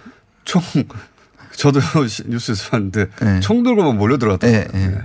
총 0.45 0.61
저도 1.55 1.79
뉴스에서 2.27 2.69
봤는데 2.71 3.07
네. 3.21 3.39
총 3.39 3.63
들고만 3.63 3.97
몰려 3.97 4.17
들어갔더라고요. 4.17 4.71
네, 4.71 4.87
네. 4.87 5.01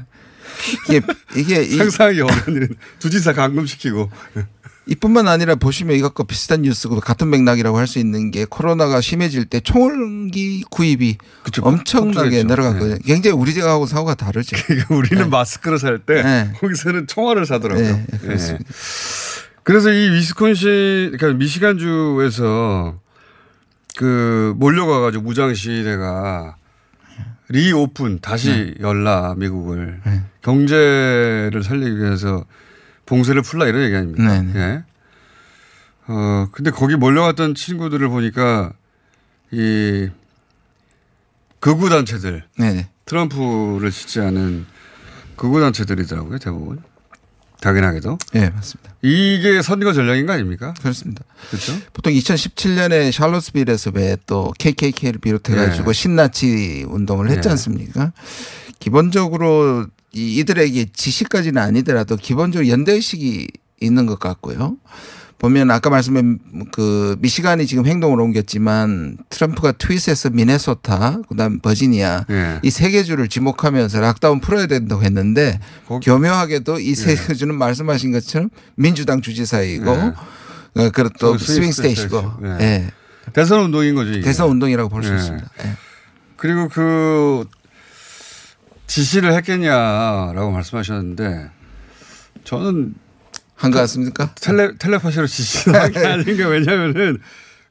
이게 0.89 1.01
이게 1.37 1.63
이- 1.63 1.77
상상하기 1.79 2.21
어려운 2.23 2.43
일은 2.57 2.69
주지사 2.99 3.33
감금시키고 3.35 4.11
이뿐만 4.91 5.29
아니라 5.29 5.55
보시면 5.55 5.95
이것과 5.97 6.25
비슷한 6.25 6.63
뉴스고 6.63 7.01
같은 7.01 7.29
맥락이라고 7.29 7.77
할 7.77 7.87
수 7.87 7.99
있는 7.99 8.31
게 8.31 8.47
코로나가 8.47 9.03
심해질 9.03 9.45
때 9.45 9.61
총기 9.61 10.65
구입이 10.71 11.19
엄청나게 11.61 12.43
폭증했죠. 12.43 12.47
내려갔거든요. 12.49 12.97
굉장히 13.05 13.37
우리 13.37 13.53
지역하고 13.53 13.85
사고가 13.87 14.15
다르죠. 14.15 14.57
우리는 14.89 15.29
마스크를 15.29 15.79
살때 15.79 16.23
네. 16.23 16.53
거기서는 16.59 17.07
총알을 17.07 17.45
사더라고요. 17.45 17.87
네, 17.87 18.07
네, 18.11 18.19
그렇습니다. 18.19 18.65
예. 19.69 19.73
그래서 19.73 19.93
이 19.93 20.11
위스콘신 20.13 21.13
그러니까 21.13 21.33
미시간주에서 21.35 22.99
그 23.97 24.55
몰려가 24.57 25.01
가지고 25.01 25.25
무장 25.25 25.53
시대가 25.53 26.57
리오픈 27.49 28.21
다시 28.21 28.75
열라 28.81 29.35
미국을 29.37 30.01
네. 30.05 30.23
경제를 30.43 31.63
살리기 31.63 31.99
위해서 31.99 32.45
봉쇄를 33.05 33.43
풀라 33.43 33.67
이런 33.67 33.83
얘기 33.83 33.97
아닙니까? 33.97 34.23
네, 34.23 34.43
네. 34.43 34.61
예. 34.61 34.85
어 36.07 36.49
근데 36.53 36.71
거기 36.71 36.97
몰려갔던 36.97 37.55
친구들을 37.55 38.09
보니까 38.09 38.73
이 39.51 40.09
극우 41.61 41.91
단체들 41.91 42.45
네네. 42.59 42.89
트럼프를 43.05 43.91
지지하는 43.91 44.67
극우 45.37 45.61
단체들이더라고요 45.61 46.39
대부분 46.39 46.83
당연하게도 47.61 48.19
네, 48.35 48.51
맞습니다. 48.51 48.95
이게 49.03 49.63
선거 49.63 49.93
전략인 49.93 50.27
거 50.27 50.33
아닙니까? 50.33 50.75
그렇습니다. 50.81 51.25
그렇죠. 51.51 51.73
보통 51.93 52.13
2017년에 52.13 53.11
샬롯스빌에서 53.13 53.93
왜 53.95 54.17
또 54.27 54.53
KKK를 54.59 55.21
비롯해 55.21 55.55
가지고 55.55 55.93
네. 55.93 55.99
신나치 56.01 56.85
운동을 56.89 57.31
했지 57.31 57.43
네. 57.49 57.51
않습니까? 57.51 58.13
기본적으로 58.79 59.87
이- 60.13 60.37
이들에게 60.39 60.87
지시까지는 60.93 61.61
아니더라도 61.61 62.17
기본적으로 62.17 62.69
연대의식이 62.69 63.49
있는 63.81 64.07
것 64.07 64.19
같고요. 64.19 64.77
보면 65.39 65.71
아까 65.71 65.89
말씀한 65.89 66.39
그 66.73 67.17
미시간이 67.21 67.67
지금 67.67 67.87
행동을 67.87 68.21
옮겼지만 68.21 69.19
트럼프가 69.31 69.73
트윗에서 69.73 70.31
미네소타 70.31 71.23
그다음 71.29 71.61
버지니아 71.61 72.25
예. 72.29 72.61
이세 72.65 72.91
개 72.91 73.05
주를 73.05 73.29
지목하면서 73.29 74.01
락다운 74.01 74.41
풀어야 74.41 74.67
된다고 74.67 75.03
했는데 75.03 75.61
교묘하게도 76.03 76.81
이 76.81 76.95
세개 76.95 77.35
주는 77.35 77.55
말씀하신 77.55 78.11
것처럼 78.13 78.51
민주당 78.75 79.21
주지사이고 79.21 79.91
예. 79.91 80.83
어, 80.83 80.91
그리고 80.93 81.11
또또 81.19 81.39
스윙 81.39 81.73
스테이시고. 81.73 82.33
예. 82.45 82.49
예. 82.61 82.91
대선 83.33 83.61
운동인 83.63 83.95
거죠. 83.95 84.11
이게. 84.11 84.21
대선 84.23 84.51
운동이라고 84.51 84.89
볼수 84.89 85.13
예. 85.13 85.17
있습니다. 85.17 85.51
예. 85.65 85.73
그리고 86.37 86.69
그 86.69 87.45
지시를 88.87 89.35
했겠냐라고 89.35 90.51
말씀하셨는데 90.51 91.51
저는 92.45 92.95
한 93.59 93.71
것 93.73 93.79
같습니까? 93.81 94.33
텔레 94.37 94.77
텔레파시로 94.79 95.27
지시를 95.27 95.81
한게 95.81 95.99
아닌 96.07 96.25
게 96.37 96.45
왜냐면은 96.45 97.19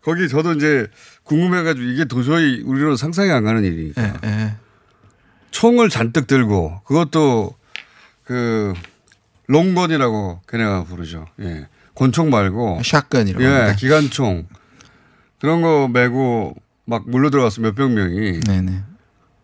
거기 0.04 0.28
저도 0.30 0.54
이제 0.54 0.88
궁금해가지고 1.24 1.86
이게 1.88 2.06
도저히 2.06 2.62
우리로 2.64 2.96
상상이 2.96 3.32
안 3.32 3.44
가는 3.44 3.64
일이니까 3.64 4.20
예. 4.26 4.56
총을 5.52 5.90
잔뜩 5.90 6.28
들고 6.28 6.82
그것도 6.86 7.56
그 8.24 8.74
롱건이라고 9.48 10.42
걔네가 10.48 10.84
부르죠. 10.84 11.26
예. 11.42 11.68
권총 11.96 12.30
말고 12.30 12.82
샷건이라고 12.84 13.44
예, 13.44 13.48
합니다. 13.48 13.76
기관총 13.76 14.48
그런 15.40 15.62
거 15.62 15.88
메고 15.88 16.54
막 16.86 17.10
몰려 17.10 17.30
들어갔어 17.30 17.62
몇백 17.62 17.90
명이. 17.92 18.42
네네. 18.42 18.84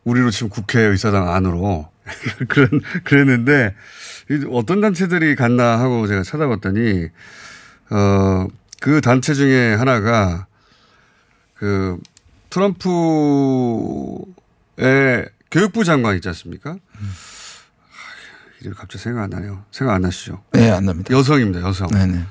우리로 0.04 0.30
지금 0.32 0.50
국회 0.50 0.82
의사당 0.82 1.34
안으로 1.34 1.90
그런 2.50 2.82
그랬는데 3.06 3.74
이 3.74 4.03
어떤 4.52 4.82
단체들이 4.82 5.36
갔나 5.36 5.80
하고 5.80 6.08
제가 6.08 6.24
찾아봤더니 6.24 7.08
어 7.92 8.48
그 8.84 9.00
단체 9.00 9.34
중에 9.34 9.76
하나가 9.76 10.46
그 11.54 11.98
트럼프의 12.50 12.86
교육부 15.52 15.86
장관 15.86 16.16
있지 16.16 16.28
않습니까? 16.28 16.72
아, 16.72 16.78
이름 18.60 18.74
갑자기 18.74 19.02
생각 19.02 19.24
안 19.24 19.30
나네요. 19.30 19.64
생각 19.72 19.94
안 19.94 20.02
나시죠? 20.02 20.44
네, 20.52 20.70
안 20.70 20.86
납니다. 20.86 21.16
여성입니다, 21.16 21.62
여성. 21.62 21.88
네네. 21.88 22.26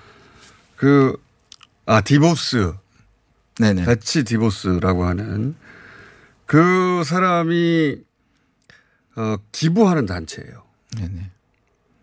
그 0.76 1.16
아 1.86 2.00
디보스. 2.00 2.74
네네. 3.58 3.84
벳시 3.86 4.24
디보스라고 4.24 5.04
하는 5.06 5.56
그 6.46 7.02
사람이 7.04 7.98
어, 9.16 9.36
기부하는 9.52 10.06
단체예요. 10.06 10.62
네네. 10.98 11.30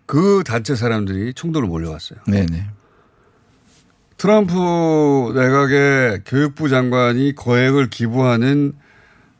그 0.09 0.41
단체 0.43 0.75
사람들이 0.75 1.35
총도로 1.35 1.67
몰려왔어요. 1.67 2.17
네네. 2.25 2.65
트럼프 4.17 4.53
내각의 5.35 6.21
교육부 6.25 6.67
장관이 6.67 7.35
거액을 7.35 7.91
기부하는 7.91 8.73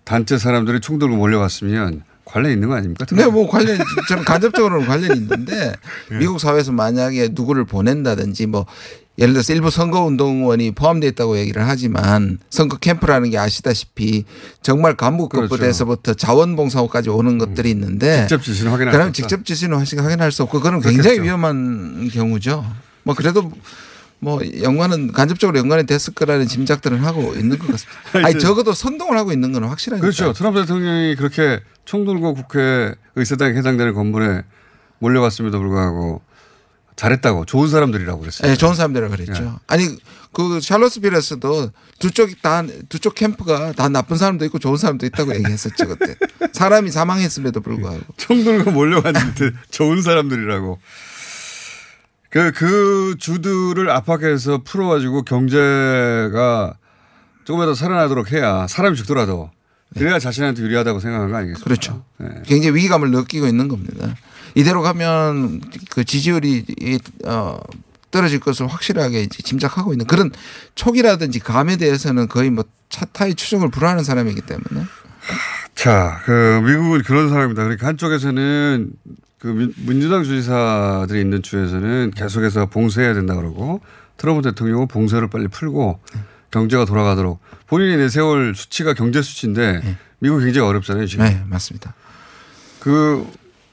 단체 0.04 0.38
사람들이 0.38 0.80
총들고 0.80 1.16
몰려왔으면 1.16 2.04
관련 2.24 2.52
있는 2.52 2.70
거 2.70 2.76
아닙니까? 2.76 3.04
네, 3.16 3.26
뭐 3.26 3.50
관련 3.50 3.80
저는 4.08 4.24
간접적으로는 4.24 4.86
관련이 4.86 5.20
있는데 5.22 5.74
예. 6.14 6.18
미국 6.20 6.40
사회에서 6.40 6.72
만약에 6.72 7.30
누구를 7.32 7.66
보낸다든지 7.66 8.46
뭐 8.46 8.68
예를 9.20 9.34
들어서 9.34 9.54
일부 9.54 9.70
선거운동원이 9.70 10.72
포함되어 10.72 11.10
있다고 11.12 11.38
얘기를 11.38 11.68
하지만 11.68 12.40
선거 12.50 12.78
캠프라는 12.78 13.30
게 13.32 13.38
아시다시피 13.38 14.24
정말 14.62 14.96
간부급부대에서부터 14.96 16.14
자원봉사호까지 16.14 17.10
오는 17.10 17.38
것들이 17.38 17.70
있는데 17.72 18.26
그렇죠. 18.28 18.38
직접 18.38 18.44
지시는 18.44 18.72
확인할 18.72 18.96
없다. 18.96 19.12
직접 19.12 19.46
지시는 19.46 19.78
확인- 19.78 20.00
확인할 20.00 20.32
수 20.32 20.44
없고 20.44 20.60
그건 20.60 20.80
굉장히 20.82 21.18
그렇겠죠. 21.18 21.24
위험한 21.24 22.10
경우죠. 22.14 22.66
뭐 23.04 23.14
그래도 23.16 23.52
뭐 24.22 24.42
연관은 24.62 25.12
간접적으로 25.14 25.58
연관이 25.60 25.86
됐을 25.86 26.14
거라는 26.14 26.48
짐작들은 26.48 27.00
하고 27.04 27.34
있는 27.36 27.58
것 27.58 27.68
같습니다. 27.72 28.00
아니 28.28 28.40
적어도 28.40 28.74
선동을 28.74 29.18
하고 29.18 29.32
있는 29.32 29.52
건 29.54 29.64
확실하니까. 29.66 30.02
그렇죠. 30.02 30.34
트럼프 30.34 30.62
대통령이 30.62 31.16
그렇게 31.16 31.60
총 31.86 32.06
들고 32.06 32.34
국회 32.34 32.94
의사당에 33.16 33.58
해당되는 33.58 33.94
건물에 33.94 34.44
몰려갔음에도 35.00 35.58
불구하고 35.60 36.22
잘했다고 37.00 37.46
좋은 37.46 37.70
사람들이라고 37.70 38.20
그랬어요. 38.20 38.50
네, 38.52 38.58
좋은 38.58 38.76
사람들이라 38.76 39.08
그랬죠. 39.10 39.42
예. 39.42 39.52
아니 39.68 39.88
그 40.34 40.60
샬롯스빌에서도 40.62 41.72
두 42.00 42.12
쪽이 42.12 42.36
다 42.42 42.64
두 42.90 43.00
쪽 43.00 43.16
캠프가 43.16 43.72
다 43.72 43.88
나쁜 43.88 44.18
사람도 44.18 44.44
있고 44.46 44.60
좋은 44.60 44.76
사람도 44.76 45.06
있다고 45.06 45.34
얘기했었죠 45.36 45.88
그때. 45.88 46.16
사람이 46.52 46.92
사망했음에도 46.92 47.62
불구하고. 47.62 48.02
총 48.18 48.44
들고 48.44 48.72
몰려갔는데 48.72 49.52
좋은 49.72 50.02
사람들이라고. 50.02 50.78
그, 52.32 52.52
그 52.52 53.16
주들을 53.18 53.90
압박해서 53.90 54.64
풀어가지고 54.64 55.24
경제가 55.24 56.74
조금이라도 57.46 57.76
살아나도록 57.76 58.34
해야 58.34 58.68
사람이 58.68 58.98
죽더라도 58.98 59.50
그래야 59.98 60.20
자신한테 60.20 60.62
유리하다고 60.62 61.00
생각한 61.00 61.30
거 61.32 61.38
아니겠습니까? 61.38 61.64
그렇죠. 61.64 62.04
네. 62.18 62.28
굉장히 62.46 62.76
위기감을 62.76 63.12
느끼고 63.12 63.48
있는 63.48 63.68
겁니다. 63.68 64.16
이대로 64.56 64.82
가면 64.82 65.62
그 65.90 66.04
지지율이 66.04 66.66
이, 66.80 67.00
어, 67.26 67.60
떨어질 68.12 68.40
것을 68.40 68.68
확실하게 68.68 69.22
이제 69.24 69.44
짐작하고 69.44 69.94
있는 69.94 70.06
그런 70.08 70.32
촉이라든지 70.76 71.40
감에 71.40 71.78
대해서는 71.78 72.28
거의 72.28 72.50
뭐 72.50 72.64
차타의 72.90 73.36
추정을 73.36 73.70
불허하는 73.70 74.04
사람이기 74.04 74.42
때문에. 74.42 74.86
자, 75.76 76.20
그 76.26 76.62
미국은 76.66 77.04
그런 77.04 77.30
사람입니다. 77.30 77.64
그러니까 77.64 77.88
한쪽에서는 77.88 78.92
그 79.40 79.48
민- 79.48 79.74
민주당 79.86 80.24
주지사들이 80.24 81.22
있는 81.22 81.42
주에서는 81.42 82.12
계속해서 82.16 82.66
봉쇄해야 82.68 83.14
된다 83.14 83.36
그러고 83.36 83.80
트럼프 84.18 84.42
대통령은 84.42 84.88
봉쇄를 84.88 85.30
빨리 85.30 85.48
풀고 85.48 86.00
경제가 86.52 86.86
돌아가도록 86.86 87.40
본인이 87.68 87.98
내세울 87.98 88.56
수치가 88.56 88.94
경제 88.94 89.22
수치인데 89.22 89.98
미국 90.20 90.40
굉장히 90.40 90.68
어렵잖아요 90.68 91.06
지금. 91.08 91.26
네, 91.26 91.44
맞습니다. 91.48 91.94
그 92.80 93.26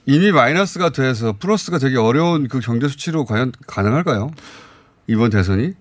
이미 0.04 0.30
마이너스가 0.30 0.90
돼서 0.90 1.34
플러스가 1.38 1.78
되기 1.78 1.96
어려운 1.96 2.48
그 2.48 2.60
경제 2.60 2.88
수치로 2.88 3.24
과연 3.24 3.52
가능할까요? 3.66 4.30
이번 5.06 5.30
대선이? 5.30 5.74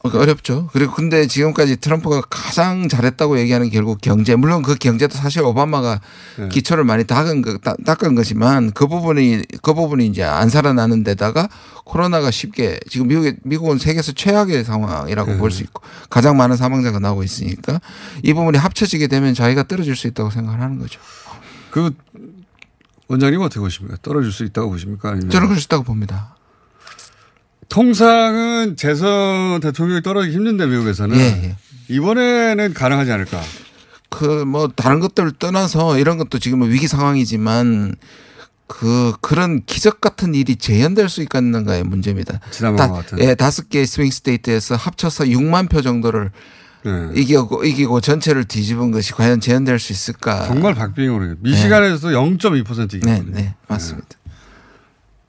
그러니까 0.00 0.22
어렵죠. 0.22 0.68
그리고 0.72 0.94
근데 0.94 1.26
지금까지 1.26 1.76
트럼프가 1.78 2.20
가장 2.30 2.88
잘했다고 2.88 3.38
얘기하는 3.40 3.68
결국 3.70 4.00
경제. 4.00 4.36
물론 4.36 4.62
그 4.62 4.76
경제도 4.76 5.14
사실 5.16 5.42
오바마가 5.42 6.00
네. 6.38 6.48
기초를 6.48 6.84
많이 6.84 7.04
닦은 7.04 7.42
닦- 7.62 7.76
닦은 7.84 8.14
거지만 8.14 8.70
그 8.70 8.86
부분이 8.86 9.42
그 9.60 9.74
부분이 9.74 10.06
이제 10.06 10.22
안 10.22 10.48
살아나는 10.50 11.02
데다가 11.02 11.48
코로나가 11.84 12.30
쉽게 12.30 12.78
지금 12.88 13.08
미국에 13.08 13.36
미국은 13.42 13.78
세계에서 13.78 14.12
최악의 14.12 14.64
상황이라고 14.64 15.32
네. 15.32 15.38
볼수 15.38 15.62
있고 15.64 15.82
가장 16.08 16.36
많은 16.36 16.56
사망자가 16.56 17.00
나오고 17.00 17.24
있으니까 17.24 17.80
이 18.22 18.32
부분이 18.34 18.56
합쳐지게 18.56 19.08
되면 19.08 19.34
자기가 19.34 19.64
떨어질 19.64 19.96
수 19.96 20.06
있다고 20.06 20.30
생각을 20.30 20.60
하는 20.60 20.78
거죠. 20.78 21.00
그 21.72 21.90
원장님 23.08 23.40
어떻게 23.40 23.58
보십니까? 23.60 23.96
떨어질 24.02 24.30
수 24.32 24.44
있다고 24.44 24.70
보십니까? 24.70 25.10
아니면 25.10 25.30
저는 25.30 25.48
그럴 25.48 25.58
수 25.60 25.64
있다고 25.66 25.82
봅니다. 25.82 26.36
통상은 27.68 28.76
재선 28.76 29.60
대통령이 29.60 30.02
떨어지기 30.02 30.34
힘든데 30.34 30.66
미국에서는 30.66 31.16
예, 31.18 31.22
예. 31.44 31.56
이번에는 31.88 32.74
가능하지 32.74 33.12
않을까? 33.12 33.40
그 34.10 34.44
뭐 34.46 34.68
다른 34.74 35.00
것들을 35.00 35.32
떠나서 35.38 35.98
이런 35.98 36.16
것도 36.16 36.38
지금은 36.38 36.70
위기 36.70 36.88
상황이지만 36.88 37.94
그 38.66 39.12
그런 39.20 39.62
기적 39.64 40.00
같은 40.00 40.34
일이 40.34 40.56
재현될 40.56 41.08
수 41.08 41.22
있겠는가의 41.22 41.84
문제입니다. 41.84 42.40
다- 42.76 42.88
같은. 42.88 43.18
예, 43.20 43.34
다섯 43.34 43.68
개의 43.68 43.86
스윙 43.86 44.10
스테이트에서 44.10 44.76
합쳐서 44.76 45.24
6만 45.24 45.68
표 45.70 45.82
정도를 45.82 46.30
네. 46.84 47.08
이기고 47.14 47.64
이기고 47.64 48.00
전체를 48.00 48.44
뒤집은 48.44 48.90
것이 48.92 49.12
과연 49.12 49.40
재현될 49.40 49.78
수 49.78 49.92
있을까? 49.92 50.46
정말 50.46 50.74
박빙으로 50.74 51.36
미시간에서도 51.40 52.08
0.2% 52.14 52.94
이겼거든요. 52.94 53.04
네, 53.04 53.22
네, 53.42 53.54
맞습니다. 53.68 54.08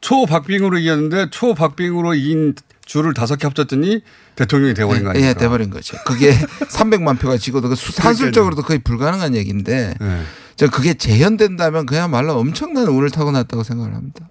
초박빙으로 0.01 0.77
이겼는데 0.79 1.29
초박빙으로 1.31 2.13
이긴 2.15 2.55
줄을 2.85 3.13
다섯 3.13 3.35
개 3.35 3.45
합쳤더니 3.47 4.01
대통령이 4.35 4.73
돼버린 4.73 5.03
거 5.03 5.09
예, 5.09 5.11
아닙니까? 5.11 5.29
예, 5.29 5.33
돼버린 5.35 5.69
거죠. 5.69 5.97
그게 6.05 6.31
300만 6.71 7.19
표가 7.19 7.37
지고도 7.37 7.69
그 7.69 7.75
수- 7.75 7.91
산술적으로도 7.91 8.63
거의 8.63 8.79
불가능한 8.79 9.35
얘기인데 9.35 9.93
네. 9.99 10.21
저 10.55 10.69
그게 10.69 10.93
재현된다면 10.95 11.85
그야말로 11.85 12.33
엄청난 12.39 12.87
운을 12.87 13.11
타고났다고 13.11 13.63
생각을 13.63 13.93
합니다. 13.93 14.27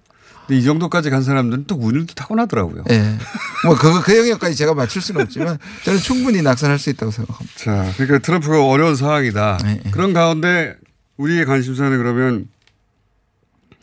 근데 0.47 0.59
이 0.59 0.63
정도까지 0.63 1.09
간 1.11 1.21
사람들은 1.23 1.65
또 1.67 1.75
운을 1.75 2.05
또 2.07 2.13
타고나더라고요. 2.15 2.83
예. 2.89 3.17
뭐 3.65 3.75
그거 3.75 4.01
그 4.01 4.17
영역까지 4.17 4.55
제가 4.55 4.73
맞출 4.73 5.01
수는 5.01 5.21
없지만 5.21 5.57
저는 5.85 5.99
충분히 5.99 6.41
낙선할 6.41 6.79
수 6.79 6.89
있다고 6.89 7.11
생각합니다. 7.11 7.53
자, 7.55 7.93
그러니까 7.95 8.17
트럼프가 8.19 8.65
어려운 8.65 8.95
상황이다. 8.95 9.59
네, 9.63 9.81
그런 9.91 10.13
가운데 10.13 10.75
우리의 11.17 11.45
관심사는 11.45 11.95
그러면 11.97 12.47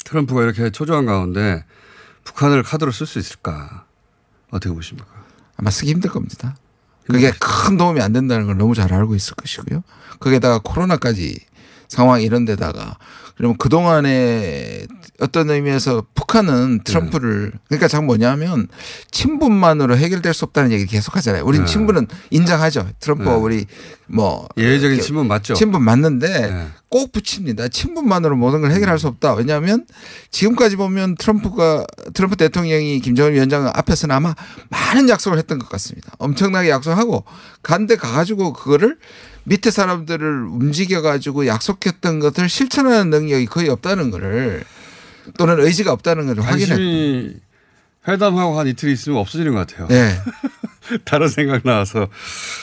트럼프가 0.06 0.42
이렇게 0.42 0.70
초조한 0.70 1.04
가운데 1.04 1.64
북한을 2.24 2.62
카드로 2.62 2.92
쓸 2.92 3.06
수 3.06 3.18
있을까? 3.18 3.84
어떻게 4.50 4.72
보십니까? 4.72 5.08
아마 5.56 5.70
쓰기 5.70 5.90
힘들 5.90 6.10
겁니다. 6.10 6.56
그게 7.06 7.32
큰 7.38 7.76
도움이 7.76 8.00
안 8.00 8.12
된다는 8.12 8.46
걸 8.46 8.56
너무 8.56 8.74
잘 8.74 8.92
알고 8.92 9.14
있을 9.14 9.34
것이고요. 9.34 9.82
거기에다가 10.20 10.60
코로나까지 10.62 11.38
상황 11.88 12.22
이런 12.22 12.44
데다가 12.44 12.96
그러면 13.36 13.56
그동안에 13.58 14.86
어떤 15.20 15.50
의미에서 15.50 16.04
북한은 16.14 16.80
트럼프를 16.84 17.52
그러니까 17.68 17.88
참 17.88 18.06
뭐냐면 18.06 18.68
친분만으로 19.10 19.96
해결될 19.96 20.32
수 20.32 20.44
없다는 20.46 20.72
얘기를 20.72 20.90
계속 20.90 21.16
하잖아요. 21.16 21.44
우린 21.44 21.64
네. 21.64 21.66
친분은 21.66 22.06
인정하죠. 22.30 22.88
트럼프와 23.00 23.36
네. 23.36 23.40
우리 23.40 23.66
뭐 24.06 24.48
예외적인 24.56 25.00
친분 25.00 25.28
맞죠? 25.28 25.54
친분 25.54 25.82
맞는데 25.82 26.28
네. 26.28 26.66
꼭 26.88 27.12
붙입니다. 27.12 27.68
친분만으로 27.68 28.36
모든 28.36 28.62
걸 28.62 28.70
해결할 28.70 28.98
수 28.98 29.06
없다. 29.06 29.34
왜냐하면 29.34 29.86
지금까지 30.30 30.76
보면 30.76 31.16
트럼프가 31.16 31.84
트럼프 32.14 32.36
대통령이 32.36 33.00
김정은 33.00 33.34
위원장 33.34 33.70
앞에서는 33.74 34.14
아마 34.14 34.34
많은 34.70 35.08
약속을 35.10 35.36
했던 35.36 35.58
것 35.58 35.68
같습니다. 35.68 36.12
엄청나게 36.18 36.70
약속하고 36.70 37.24
간데 37.62 37.96
가가지고 37.96 38.54
그거를 38.54 38.96
밑에 39.46 39.70
사람들을 39.70 40.42
움직여가지고 40.46 41.46
약속했던 41.46 42.18
것을 42.18 42.48
실천하는 42.48 43.10
능력이 43.10 43.46
거의 43.46 43.68
없다는 43.68 44.10
거를 44.10 44.64
또는 45.38 45.60
의지가 45.60 45.92
없다는 45.92 46.26
걸 46.26 46.40
확인했. 46.40 46.68
관심이 46.68 47.34
회담하고 48.08 48.58
한 48.58 48.66
이틀 48.66 48.88
있으면 48.90 49.18
없어지는 49.18 49.54
것 49.54 49.66
같아요. 49.66 49.86
네. 49.88 50.18
다른 51.04 51.28
생각 51.28 51.62
나와서. 51.64 52.08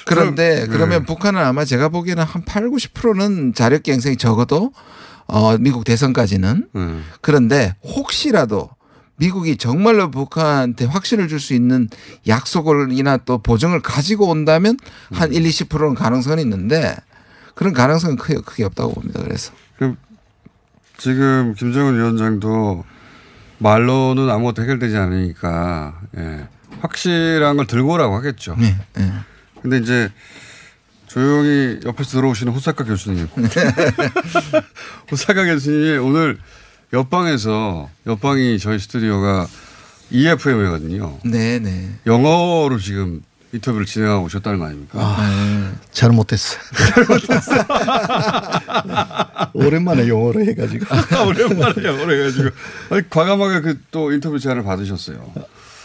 그런데 0.05 0.61
그럼, 0.61 0.71
그러면 0.71 0.99
네. 0.99 1.05
북한은 1.05 1.41
아마 1.41 1.65
제가 1.65 1.89
보기에는 1.89 2.23
한 2.23 2.43
8, 2.43 2.69
90%는 2.69 3.53
자력 3.53 3.83
경쟁이 3.83 4.17
적어도 4.17 4.73
어 5.25 5.57
미국 5.57 5.85
대선까지는 5.85 6.67
음. 6.75 7.05
그런데 7.21 7.75
혹시라도 7.83 8.69
미국이 9.23 9.55
정말로 9.55 10.11
북한한테 10.11 10.83
확신을 10.85 11.29
줄 11.29 11.39
수 11.39 11.53
있는 11.53 11.89
약속을이나 12.27 13.17
또 13.17 13.37
보증을 13.37 13.81
가지고 13.81 14.29
온다면 14.29 14.77
한 15.11 15.29
음. 15.29 15.33
1, 15.33 15.43
20%는 15.43 15.93
가능성은 15.93 16.39
있는데 16.39 16.95
그런 17.55 17.73
가능성은 17.73 18.17
크게, 18.17 18.35
크게 18.35 18.63
없다고 18.65 18.93
봅니다. 18.93 19.21
그래서. 19.21 19.51
그 19.77 19.95
지금 20.97 21.53
김정은 21.57 21.97
위원장도 21.97 22.85
말로는 23.57 24.29
아무것도 24.29 24.61
해결되지 24.63 24.95
않으니까 24.95 25.99
예. 26.17 26.47
확실한 26.81 27.57
걸 27.57 27.67
들고 27.67 27.93
오라고 27.93 28.15
하겠죠. 28.15 28.55
네. 28.57 28.75
네. 28.95 29.11
근데 29.61 29.77
이제 29.77 30.11
조용히 31.07 31.79
옆에서 31.85 32.11
들어오시는 32.11 32.53
호사카 32.53 32.83
교수님. 32.83 33.27
호사카 35.11 35.45
교수님이 35.45 35.97
오늘 35.97 36.39
옆방에서 36.93 37.89
옆방이 38.05 38.59
저희 38.59 38.77
스튜디오가 38.79 39.47
EFM이거든요. 40.11 41.17
네, 41.25 41.57
네. 41.59 41.89
영어로 42.05 42.77
지금 42.77 43.23
인터뷰를 43.51 43.85
진행하고 43.87 44.25
오셨다는 44.25 44.59
거 44.59 44.65
아닙니까? 44.65 44.99
아, 45.01 45.73
잘 45.91 46.11
못했어요. 46.11 46.59
오랜만에 49.53 50.07
영어로 50.07 50.41
해가지고. 50.45 50.85
오랜만에 51.27 51.83
영어로 51.83 52.13
해가지고. 52.13 52.49
아니, 52.91 53.09
과감하게 53.09 53.61
그 53.61 53.77
또 53.91 54.11
인터뷰 54.11 54.37
제안을 54.39 54.63
받으셨어요. 54.63 55.33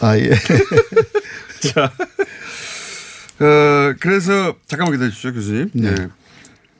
아, 0.01 0.17
예. 0.17 0.29
자. 1.73 1.91
어, 3.41 3.93
그래서, 3.99 4.53
잠깐만 4.67 4.93
기다려 4.93 5.09
주십시오, 5.11 5.33
교수님. 5.33 5.69
네. 5.73 5.95
네. 5.95 6.07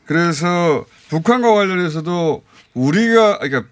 그래서 0.06 0.86
북한과 1.10 1.54
관련해서도 1.54 2.44
우리가, 2.74 3.40
그러니까 3.40 3.70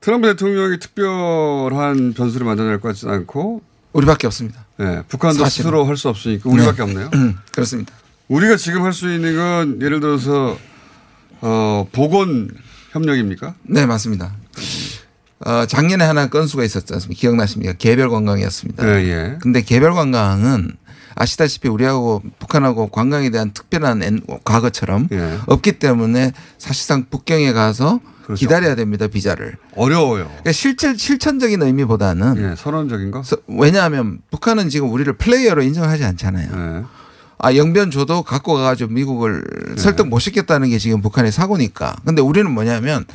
트럼프 0.00 0.28
대통령이 0.28 0.78
특별한 0.78 2.14
변수를 2.14 2.46
만들어낼 2.46 2.80
것 2.80 2.88
같지는 2.88 3.14
않고 3.14 3.62
우리밖에 3.92 4.26
없습니다. 4.26 4.64
네. 4.78 5.02
북한도 5.08 5.42
사실은. 5.44 5.64
스스로 5.70 5.84
할 5.84 5.96
수 5.96 6.08
없으니까 6.08 6.48
우리밖에 6.48 6.76
네. 6.76 6.82
없네요. 6.82 7.10
그렇습니다. 7.52 7.92
우리가 8.28 8.56
지금 8.56 8.82
할 8.84 8.92
수 8.92 9.12
있는 9.12 9.36
건 9.36 9.82
예를 9.82 10.00
들어서 10.00 10.56
어, 11.40 11.86
보건 11.92 12.50
협력입니까? 12.92 13.54
네, 13.62 13.86
맞습니다. 13.86 14.34
어, 15.40 15.66
작년에 15.66 16.04
하나 16.04 16.28
건수가 16.28 16.64
있었지 16.64 16.92
않습니까? 16.94 17.18
기억나십니까? 17.20 17.72
개별 17.74 18.08
관광이었습니다. 18.10 18.86
예, 18.88 19.04
예. 19.08 19.38
근데 19.40 19.62
개별 19.62 19.94
관광은 19.94 20.72
아시다시피 21.14 21.68
우리하고 21.68 22.22
북한하고 22.38 22.88
관광에 22.88 23.30
대한 23.30 23.52
특별한 23.52 24.02
엔- 24.02 24.20
과거처럼 24.44 25.08
예. 25.12 25.38
없기 25.46 25.78
때문에 25.78 26.32
사실상 26.58 27.06
북경에 27.10 27.52
가서 27.52 28.00
그렇죠. 28.28 28.40
기다려야 28.40 28.74
됩니다 28.74 29.06
비자를. 29.08 29.56
어려워요. 29.74 30.26
그러니까 30.26 30.52
실질 30.52 30.98
실천적인 30.98 31.62
의미보다는 31.62 32.36
예, 32.52 32.54
선언적인 32.56 33.10
거. 33.10 33.22
서- 33.22 33.38
왜냐하면 33.46 34.18
북한은 34.30 34.68
지금 34.68 34.92
우리를 34.92 35.10
플레이어로 35.14 35.62
인정하지 35.62 36.04
않잖아요. 36.04 36.48
네. 36.54 36.82
아 37.38 37.54
영변 37.54 37.90
줘도 37.90 38.22
갖고 38.22 38.52
가가지고 38.54 38.92
미국을 38.92 39.42
설득 39.78 40.08
못 40.08 40.18
시켰다는 40.18 40.68
게 40.68 40.78
지금 40.78 41.00
북한의 41.00 41.32
사고니까. 41.32 41.96
근데 42.04 42.20
우리는 42.20 42.50
뭐냐면 42.50 43.06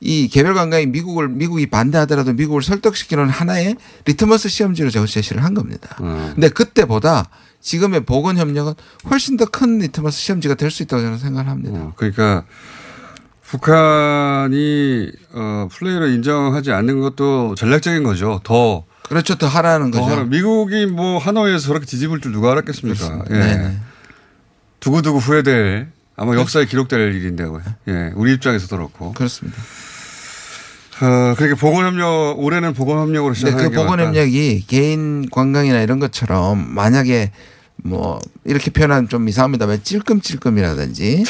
이 0.00 0.28
개별 0.28 0.54
관광이 0.54 0.86
미국을 0.86 1.28
미국이 1.28 1.66
반대하더라도 1.66 2.32
미국을 2.32 2.62
설득시키는 2.62 3.28
하나의 3.28 3.76
리트머스 4.06 4.48
시험지로 4.48 4.88
저 4.90 5.04
제시를 5.04 5.44
한 5.44 5.52
겁니다. 5.52 5.96
음. 6.00 6.30
근데 6.34 6.48
그때보다 6.48 7.28
지금의 7.60 8.04
보건 8.04 8.38
협력은 8.38 8.74
훨씬 9.10 9.36
더 9.36 9.44
큰 9.46 9.78
리트머스 9.78 10.18
시험지가 10.20 10.54
될 10.54 10.70
수 10.70 10.82
있다고 10.84 11.02
저는 11.02 11.18
생각을 11.18 11.50
합니다. 11.50 11.92
그러니까 11.96 12.44
북한이 13.46 15.10
어, 15.32 15.68
플레이를 15.70 16.10
인정하지 16.14 16.72
않는 16.72 17.00
것도 17.00 17.54
전략적인 17.56 18.02
거죠. 18.02 18.40
더 18.44 18.84
그렇죠. 19.08 19.34
더 19.36 19.46
하라는 19.46 19.90
더 19.90 20.00
거죠. 20.00 20.12
하라. 20.12 20.24
미국이 20.24 20.86
뭐 20.86 21.18
하노이에서 21.18 21.66
저렇게 21.66 21.86
뒤집을 21.86 22.20
줄 22.20 22.32
누가 22.32 22.52
알았겠습니까? 22.52 23.24
예. 23.30 23.34
네네. 23.34 23.76
두고두고 24.80 25.18
후회될 25.18 25.88
아마 26.16 26.36
역사에 26.36 26.64
기록될 26.64 27.14
일인데요. 27.14 27.60
예. 27.88 28.12
우리 28.14 28.32
입장에서도 28.34 28.76
그렇고. 28.76 29.12
그렇습니다. 29.12 29.58
어, 31.02 31.34
그러니까 31.36 31.56
보건협력 31.58 32.38
올해는 32.38 32.72
보건협력으로 32.72 33.34
시작하는 33.34 33.64
그게 33.64 33.76
보건 33.76 33.98
맞다. 33.98 34.08
협력이 34.08 34.64
개인 34.68 35.28
관광이나 35.28 35.80
이런 35.80 35.98
것처럼 35.98 36.72
만약에 36.72 37.32
뭐 37.76 38.20
이렇게 38.44 38.70
표현하면 38.70 39.08
좀 39.08 39.28
이상합니다만 39.28 39.82
찔끔찔끔이라든지 39.82 41.24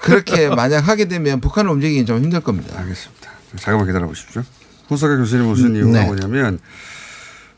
그렇게 0.00 0.48
만약 0.48 0.88
하게 0.88 1.06
되면 1.06 1.40
북한을 1.40 1.70
움직이기 1.70 2.06
좀 2.06 2.22
힘들 2.22 2.40
겁니다. 2.40 2.78
알겠습니다. 2.78 3.30
잠깐만 3.56 3.86
기다려 3.86 4.06
보십시오. 4.06 4.42
호사가 4.90 5.16
교수님 5.16 5.46
오신 5.48 5.76
이유가 5.76 6.00
네. 6.00 6.06
뭐냐면 6.06 6.58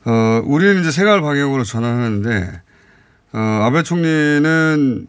어, 0.05 0.43
우리는 0.45 0.81
이제 0.81 0.91
생활 0.91 1.21
방역으로 1.21 1.65
전환하는데 1.65 2.63
어, 3.33 3.39
아베 3.39 3.83
총리는 3.83 5.07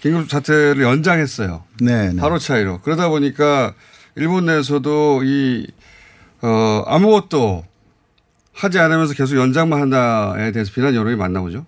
긴급 0.00 0.28
사태를 0.28 0.82
연장했어요. 0.82 1.64
네, 1.80 2.12
네. 2.12 2.20
하루 2.20 2.38
차이로. 2.38 2.80
그러다 2.82 3.08
보니까 3.08 3.72
일본 4.16 4.44
내에서도 4.46 5.22
이 5.24 5.66
어, 6.42 6.84
아무것도 6.86 7.64
하지 8.52 8.78
않으면서 8.78 9.14
계속 9.14 9.36
연장만 9.36 9.80
한다에 9.80 10.52
대해서 10.52 10.70
비난 10.72 10.94
여론이 10.94 11.16
많나 11.16 11.40
보죠. 11.40 11.64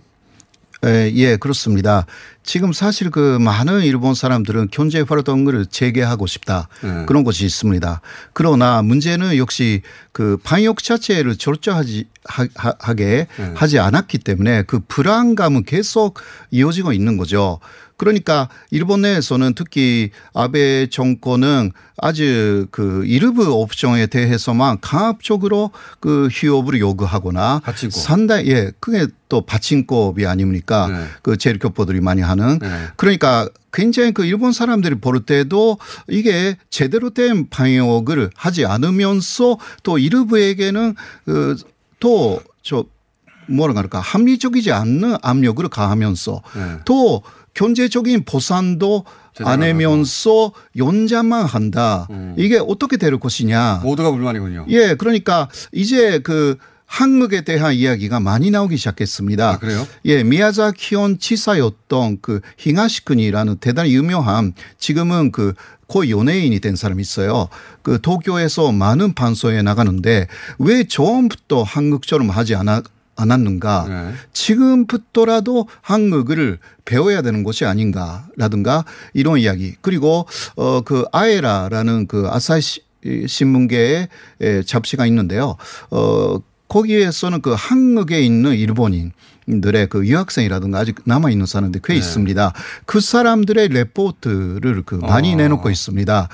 예, 0.85 1.11
예, 1.15 1.37
그렇습니다. 1.37 2.07
지금 2.47 2.73
사실 2.73 3.11
그 3.11 3.39
많은 3.41 3.83
일본 3.83 4.15
사람들은 4.15 4.69
경제 4.71 5.01
활동을 5.01 5.67
재개하고 5.67 6.27
싶다. 6.27 6.69
네. 6.83 7.05
그런 7.07 7.25
것이 7.25 7.45
있습니다. 7.45 8.01
그러나 8.33 8.83
문제는 8.83 9.37
역시 9.37 9.83
그 10.13 10.39
방역 10.43 10.83
자체를 10.83 11.37
철저하지 11.37 12.07
하- 12.25 12.47
하- 12.55 12.75
하게 12.79 13.27
네. 13.37 13.53
하지 13.55 13.79
않았기 13.81 14.19
때문에 14.19 14.63
그 14.63 14.79
불안감은 14.87 15.65
계속 15.65 16.21
이어지고 16.53 16.93
있는 16.93 17.17
거죠. 17.17 17.59
그러니까 17.99 18.49
일본 18.71 19.01
내에서는 19.03 19.55
특히 19.55 20.11
아베 20.35 20.87
정권은 20.91 21.73
아주 21.97 22.67
그 22.71 23.03
일부 23.07 23.51
옵션에 23.51 24.07
대해서만 24.09 24.79
강압적으로 24.83 25.71
그 25.99 26.29
휴업을 26.31 26.79
요구하거나 26.79 27.63
상당히 27.91 28.51
예 28.51 28.71
그게 28.81 29.07
또 29.31 29.41
받침법이 29.47 30.27
아닙니까 30.27 30.89
그 31.23 31.39
제일교포들이 31.39 32.03
많이 32.03 32.21
하는 32.21 32.36
그러니까 32.97 33.49
굉장히 33.73 34.13
그 34.13 34.25
일본 34.25 34.53
사람들이 34.53 34.97
볼 34.97 35.21
때도 35.21 35.79
이게 36.09 36.57
제대로 36.71 37.11
된 37.11 37.49
방역을 37.51 38.31
하지 38.35 38.65
않으면서 38.65 39.59
또 39.83 39.99
일부에게는 39.99 40.95
그 41.25 41.57
그또저 41.99 42.85
뭐라 43.49 43.75
그럴까 43.75 44.01
합리적이지 44.01 44.73
않는 44.73 45.17
압력을 45.23 45.67
가하면서 45.69 46.43
네. 46.55 46.79
또 46.85 47.23
경제적인 47.55 48.25
보상도 48.25 49.05
안 49.41 49.63
하면서 49.63 50.53
연장만 50.77 51.45
한다. 51.45 52.09
이게 52.37 52.59
어떻게 52.59 52.97
될 52.97 53.19
것이냐. 53.19 53.81
모두가 53.83 54.11
불만이군요. 54.11 54.67
예, 54.69 54.95
그러니까 54.95 55.49
이제 55.73 56.19
그 56.21 56.57
한국에 56.87 57.43
대한 57.43 57.75
이야기가 57.75 58.21
많이 58.21 58.51
나오기 58.51 58.77
시작했습니다. 58.77 59.51
아, 59.51 59.59
그래요? 59.59 59.87
예, 60.05 60.23
미야자키현 60.23 61.19
치사였던 61.19 62.19
그 62.23 62.41
히가시kun이라는 62.59 63.57
대단히 63.57 63.95
유명한 63.95 64.53
지금은 64.79 65.33
그 65.33 65.55
거의 65.89 66.11
연예인이 66.11 66.59
된 66.61 66.75
사람이 66.77 67.01
있어요. 67.03 67.49
그 67.83 68.01
도쿄에서 68.01 68.73
많은 68.73 69.15
방송에 69.15 69.63
나가는데 69.63 70.27
왜 70.59 70.85
처음부터 70.85 71.63
한국처럼 71.63 72.31
하지 72.31 72.55
않았 72.55 72.85
않았는가. 73.19 73.87
네. 73.89 74.13
지금부터라도 74.35 75.69
한국을 75.81 76.59
배워야 76.85 77.23
되는 77.23 77.45
것이 77.45 77.65
아닌가라든가 77.65 78.85
이런 79.15 79.39
이야기. 79.39 79.75
그리고 79.81 80.27
어그 80.57 81.07
아에라라는 81.13 82.09
그 82.09 82.27
아사히 82.31 82.61
시- 82.61 82.83
신문계의 83.27 84.09
에, 84.43 84.63
잡지가 84.65 85.07
있는데요. 85.07 85.57
어 85.91 86.39
거기에서는 86.69 87.43
그 87.43 87.55
한국에 87.57 88.21
있는 88.21 88.55
일본인들의 88.55 89.89
그 89.89 90.07
유학생이라든가 90.07 90.79
아직 90.79 90.97
남아 91.05 91.31
있는 91.31 91.47
사람들이 91.47 91.83
꽤 91.85 91.93
네. 91.95 91.99
있습니다. 91.99 92.53
그 92.85 93.01
사람들의 93.01 93.69
레포트를 93.69 94.83
그 94.85 94.97
많이 94.97 95.35
어. 95.35 95.37
내놓고 95.37 95.71
있습니다. 95.71 96.29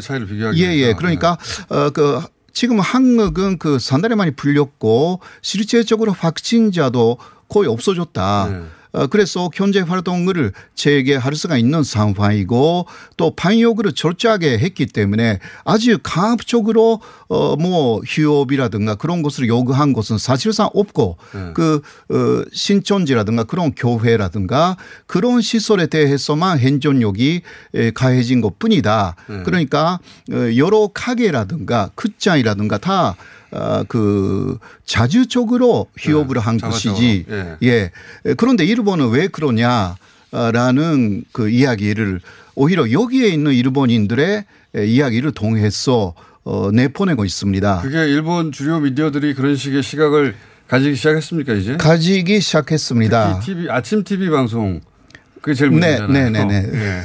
차이를 0.00 0.26
비교하기 0.26 0.62
예, 0.62 0.74
예. 0.76 0.94
그러니까 0.94 1.38
어그 1.68 2.22
지금 2.52 2.80
한국은 2.80 3.58
그 3.58 3.78
상당히 3.78 4.14
많이 4.14 4.30
풀렸고 4.30 5.20
실제적으로 5.42 6.12
확진자도 6.12 7.18
거의 7.48 7.68
없어졌다. 7.68 8.48
네. 8.50 8.62
어, 8.96 9.06
그래서 9.06 9.50
경제 9.50 9.80
활동을 9.80 10.52
재개할 10.74 11.34
수가 11.34 11.58
있는 11.58 11.82
상황이고 11.82 12.86
또 13.18 13.36
방역을 13.36 13.92
철저하게 13.92 14.58
했기 14.58 14.86
때문에 14.86 15.38
아주 15.64 15.98
강압적으로 16.02 17.00
어, 17.28 17.56
뭐 17.56 18.00
휴업이라든가 18.06 18.94
그런 18.94 19.20
것을 19.22 19.48
요구한 19.48 19.92
것은 19.92 20.16
사실상 20.16 20.70
없고 20.72 21.18
네. 21.34 21.50
그 21.52 21.82
어, 22.08 22.44
신천지라든가 22.52 23.44
그런 23.44 23.72
교회라든가 23.74 24.78
그런 25.06 25.42
시설에 25.42 25.88
대해서만 25.88 26.58
행정력이 26.58 27.42
에, 27.74 27.90
가해진 27.90 28.40
것 28.40 28.58
뿐이다. 28.58 29.16
네. 29.28 29.42
그러니까 29.44 29.98
어, 30.32 30.56
여러 30.56 30.88
가게라든가 30.94 31.90
극장이라든가 31.96 32.78
다 32.78 33.14
어, 33.45 33.45
그 33.88 34.58
자주적으로 34.84 35.86
휴업을 35.98 36.38
한 36.38 36.58
자발적으로. 36.58 36.94
것이지. 36.94 37.24
예. 37.30 37.56
예. 37.62 37.90
그런데 38.36 38.64
일본은 38.64 39.10
왜 39.10 39.28
그러냐라는 39.28 41.24
그 41.32 41.48
이야기를 41.48 42.20
오히려 42.54 42.90
여기에 42.90 43.28
있는 43.28 43.52
일본인들의 43.52 44.44
이야기를 44.76 45.32
통해서 45.32 46.14
어, 46.44 46.70
내보내고 46.72 47.24
있습니다. 47.24 47.80
그게 47.82 47.98
일본 48.08 48.52
주요 48.52 48.78
미디어들이 48.78 49.34
그런 49.34 49.56
식의 49.56 49.82
시각을 49.82 50.36
가지기 50.68 50.94
시작했습니까 50.96 51.54
이제? 51.54 51.76
가지기 51.76 52.40
시작했습니다. 52.40 53.40
TV 53.40 53.68
아침 53.68 54.04
TV 54.04 54.30
방송 54.30 54.80
그게 55.46 55.54
제일 55.54 55.70
네, 55.70 56.00
문제잖아요. 56.00 56.30
네, 56.30 56.44
네, 56.44 56.44
네. 56.44 56.66
네. 56.72 57.02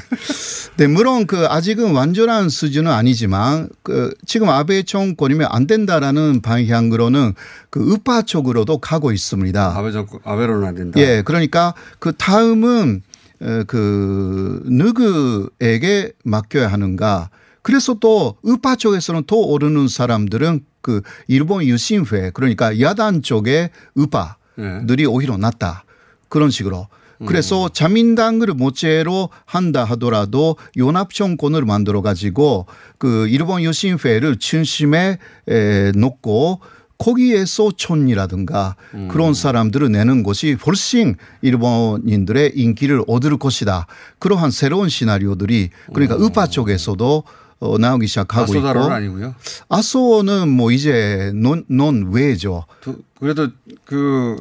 네, 0.77 0.87
물론 0.87 1.27
그 1.27 1.45
아직은 1.45 1.91
완전한 1.91 2.49
수준은 2.49 2.91
아니지만 2.91 3.69
그 3.83 4.11
지금 4.25 4.49
아베 4.49 4.81
정권이면 4.81 5.47
안 5.51 5.67
된다라는 5.67 6.41
방향으로는 6.41 7.35
그 7.69 7.79
우파 7.79 8.23
쪽으로도 8.23 8.79
가고 8.79 9.11
있습니다. 9.11 9.77
아베 9.77 9.91
정권 9.91 10.21
아베로는 10.23 10.67
안 10.67 10.73
된다. 10.73 10.99
예, 10.99 11.21
그러니까 11.23 11.75
그 11.99 12.13
다음은 12.17 13.03
어, 13.41 13.63
그 13.67 14.63
누구에게 14.65 16.13
맡겨야 16.23 16.67
하는가. 16.67 17.29
그래서 17.61 17.93
또 17.99 18.37
우파 18.41 18.75
쪽에서는 18.75 19.25
더 19.27 19.35
오르는 19.35 19.87
사람들은 19.87 20.61
그 20.81 21.03
일본 21.27 21.63
유신회 21.63 22.31
그러니까 22.33 22.79
야단 22.79 23.21
쪽의 23.21 23.69
우파들이 23.93 25.05
오히려 25.05 25.37
낫다. 25.37 25.83
그런 26.27 26.49
식으로. 26.49 26.87
그래서 27.26 27.69
자민당을 27.69 28.47
모체로 28.55 29.30
한다 29.45 29.84
하더라도 29.86 30.55
연합 30.78 31.13
정권을 31.13 31.65
만들어 31.65 32.01
가지고 32.01 32.65
그 32.97 33.28
일본 33.28 33.61
유신회를 33.63 34.38
중심에 34.39 35.17
에, 35.47 35.91
놓고 35.95 36.59
거기에서 36.97 37.72
촌이라든가 37.76 38.76
그런 39.09 39.34
사람들을 39.34 39.91
내는 39.91 40.22
것이 40.22 40.55
훨씬 40.65 41.15
일본인들의 41.41 42.51
인기를 42.55 43.03
얻을 43.07 43.38
것이다. 43.38 43.88
그러한 44.19 44.51
새로운 44.51 44.88
시나리오들이 44.89 45.69
그러니까 45.93 46.15
우파 46.15 46.45
쪽에서도 46.47 47.24
어, 47.59 47.78
나오기 47.78 48.07
시작하고 48.07 48.53
있고 48.55 48.67
아소다로는 48.67 48.91
아니고요. 48.95 49.36
아소는 49.69 50.49
뭐 50.49 50.72
이제 50.72 51.32
논, 51.36 51.63
논 51.67 52.11
외죠. 52.11 52.65
두- 52.82 52.97
그래도 53.19 53.49
그 53.86 54.36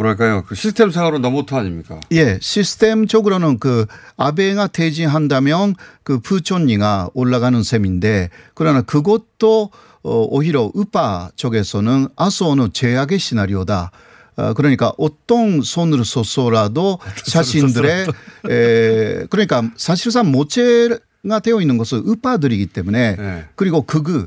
뭐랄까요 0.00 0.44
그 0.46 0.54
시스템상으로 0.54 1.18
너무터 1.18 1.58
아닙니까? 1.58 2.00
예, 2.12 2.38
시스템적으로는 2.40 3.58
그 3.58 3.86
아베가 4.16 4.66
퇴진한다면 4.66 5.74
그 6.02 6.20
부촌리가 6.20 7.10
올라가는 7.12 7.62
셈인데 7.62 8.30
그러나 8.54 8.82
그것도 8.82 9.70
어, 10.02 10.26
오히려 10.30 10.70
우파 10.72 11.30
쪽에서는 11.36 12.08
아소는 12.16 12.72
제약의 12.72 13.18
시나리오다. 13.18 13.90
어, 14.36 14.54
그러니까 14.54 14.94
어떤 14.96 15.60
손으로 15.60 16.04
써서라도 16.04 16.98
자신들의 17.26 18.06
에, 18.48 19.26
그러니까 19.28 19.62
사실상 19.76 20.30
모체가 20.32 21.40
되어 21.42 21.60
있는 21.60 21.76
것은 21.76 21.98
우파들이기 21.98 22.66
때문에 22.66 23.16
네. 23.16 23.44
그리고 23.54 23.82
극우 23.82 24.26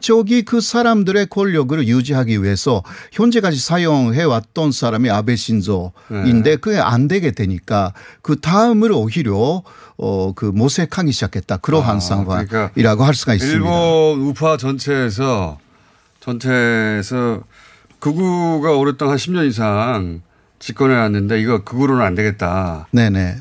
쪽이 0.00 0.42
그 0.42 0.60
사람들의 0.60 1.26
권력을 1.26 1.86
유지하기 1.86 2.42
위해서 2.42 2.82
현재까지 3.12 3.58
사용해 3.58 4.22
왔던 4.22 4.72
사람이 4.72 5.10
아베 5.10 5.36
신조인데 5.36 6.56
그게 6.56 6.78
안 6.78 7.08
되게 7.08 7.30
되니까 7.30 7.92
그 8.22 8.40
다음을 8.40 8.92
오히려 8.92 9.62
어 9.98 10.32
그 10.34 10.46
모색하기 10.46 11.12
시작했다 11.12 11.58
그러한 11.58 12.00
상황이라고 12.00 13.04
할 13.04 13.14
수가 13.14 13.34
있습니다. 13.34 13.56
일본 13.56 14.20
우파 14.26 14.56
전체에서 14.56 15.58
전체에서 16.20 17.42
극우가 17.98 18.72
오랫동안 18.72 19.12
한 19.12 19.18
10년 19.18 19.48
이상 19.48 20.22
집권해 20.58 20.94
왔는데 20.94 21.40
이거 21.40 21.62
극우로는 21.62 22.04
안 22.04 22.14
되겠다. 22.14 22.88
네네. 22.90 23.36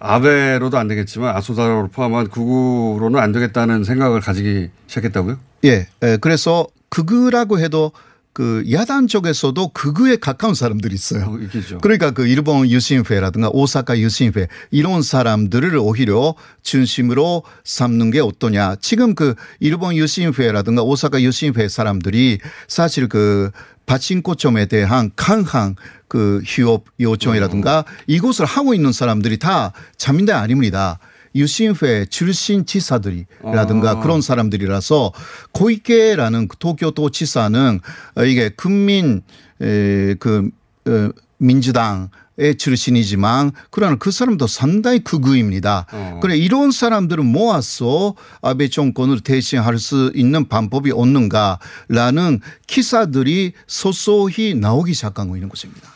아베로도 0.00 0.78
안 0.78 0.88
되겠지만 0.88 1.36
아소다로를 1.36 1.90
포함한 1.90 2.28
극우로는 2.28 3.20
안 3.20 3.32
되겠다는 3.32 3.84
생각을 3.84 4.20
가지기 4.20 4.70
시작했다고요? 4.86 5.38
예, 5.64 5.86
예, 6.02 6.16
그래서 6.20 6.66
극우라고 6.88 7.60
해도 7.60 7.92
그 8.32 8.64
야단 8.70 9.08
쪽에서도 9.08 9.68
극우에 9.68 10.16
가까운 10.16 10.54
사람들이 10.54 10.94
있어요. 10.94 11.36
있겠죠. 11.42 11.78
그러니까 11.78 12.12
그 12.12 12.26
일본 12.26 12.68
유신회라든가 12.70 13.50
오사카 13.50 13.98
유신회 13.98 14.46
이런 14.70 15.02
사람들을 15.02 15.76
오히려 15.76 16.34
중심으로 16.62 17.42
삼는 17.64 18.12
게 18.12 18.20
어떠냐. 18.20 18.76
지금 18.80 19.14
그 19.14 19.34
일본 19.58 19.96
유신회라든가 19.96 20.82
오사카 20.82 21.22
유신회 21.22 21.68
사람들이 21.68 22.38
사실 22.68 23.08
그 23.08 23.50
파친코점에 23.86 24.66
대한 24.66 25.10
강한 25.16 25.74
그 26.06 26.40
휴업 26.46 26.84
요청이라든가 27.00 27.84
이곳을 28.06 28.46
하고 28.46 28.72
있는 28.72 28.92
사람들이 28.92 29.38
다 29.40 29.72
자민당 29.96 30.40
아닙니다. 30.40 31.00
유신회 31.34 32.06
출신 32.06 32.66
지사들이라든가 32.66 33.90
아. 33.90 34.00
그런 34.00 34.20
사람들이라서 34.20 35.12
고이케라는 35.52 36.48
그 36.48 36.56
도쿄도 36.56 37.10
지사는 37.10 37.80
어, 38.16 38.24
이게 38.24 38.50
국민 38.50 39.22
에, 39.60 40.14
그 40.14 40.50
어, 40.86 41.10
민주당 41.38 42.10
의 42.40 42.56
출신이지만 42.56 43.52
그러나 43.70 43.96
그 43.96 44.10
사람도 44.10 44.46
상당히 44.46 45.00
극우입니다. 45.00 45.86
어. 45.92 46.20
그래 46.22 46.38
이런 46.38 46.70
사람들을 46.70 47.22
모아서 47.22 48.14
아베 48.40 48.68
정권을 48.68 49.20
대신할 49.20 49.78
수 49.78 50.10
있는 50.14 50.48
방법이 50.48 50.90
없는가라는 50.90 52.40
기사들이 52.66 53.52
소소히 53.66 54.54
나오기 54.54 54.94
시작하고 54.94 55.36
있는 55.36 55.50
것입니다. 55.50 55.90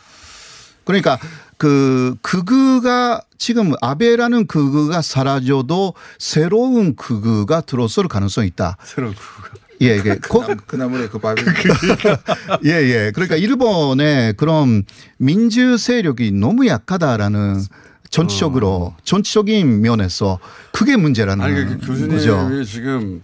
그러니까 0.83 1.17
그 1.57 2.15
극우가 2.21 3.21
지금 3.37 3.73
아베라는 3.81 4.47
극우가 4.47 5.01
사라져도 5.01 5.93
새로운 6.19 6.95
극우가 6.95 7.61
들어설 7.61 8.07
가능성이 8.07 8.47
있다. 8.47 8.77
새로운 8.83 9.13
극우가. 9.13 9.65
예, 9.81 9.97
이게 9.97 10.15
고, 10.29 10.43
그 10.65 10.75
나물에 10.75 11.07
그 11.09 11.19
밥이. 11.19 11.35
예, 12.65 12.71
예. 12.71 13.11
그러니까 13.13 13.35
일본의 13.35 14.33
그런 14.33 14.83
민주 15.17 15.77
세력이 15.77 16.31
너무 16.31 16.65
약하다라는 16.67 17.61
전체적으로 18.09 18.95
전체적인 19.03 19.81
면에서 19.81 20.39
그게 20.71 20.95
문제라는 20.95 21.43
아니 21.43 21.55
그 21.55 21.77
교수님이 21.85 22.13
거죠. 22.13 22.63
지금 22.63 23.21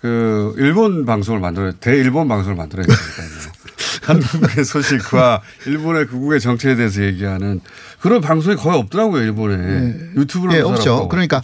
그 0.00 0.54
일본 0.56 1.04
방송을 1.04 1.40
만들어 1.40 1.72
대일본 1.72 2.28
방송을 2.28 2.56
만들어야 2.56 2.86
되니까요. 2.86 3.61
한국의 4.02 4.64
소식과 4.64 5.42
일본의 5.66 6.06
극우의 6.06 6.40
정체에 6.40 6.76
대해서 6.76 7.02
얘기하는 7.02 7.60
그런 8.00 8.20
방송이 8.20 8.56
거의 8.56 8.78
없더라고요 8.78 9.22
일본에 9.22 9.94
유튜브로 10.16 10.54
예, 10.54 10.60
없죠. 10.60 11.08
그러니까 11.08 11.40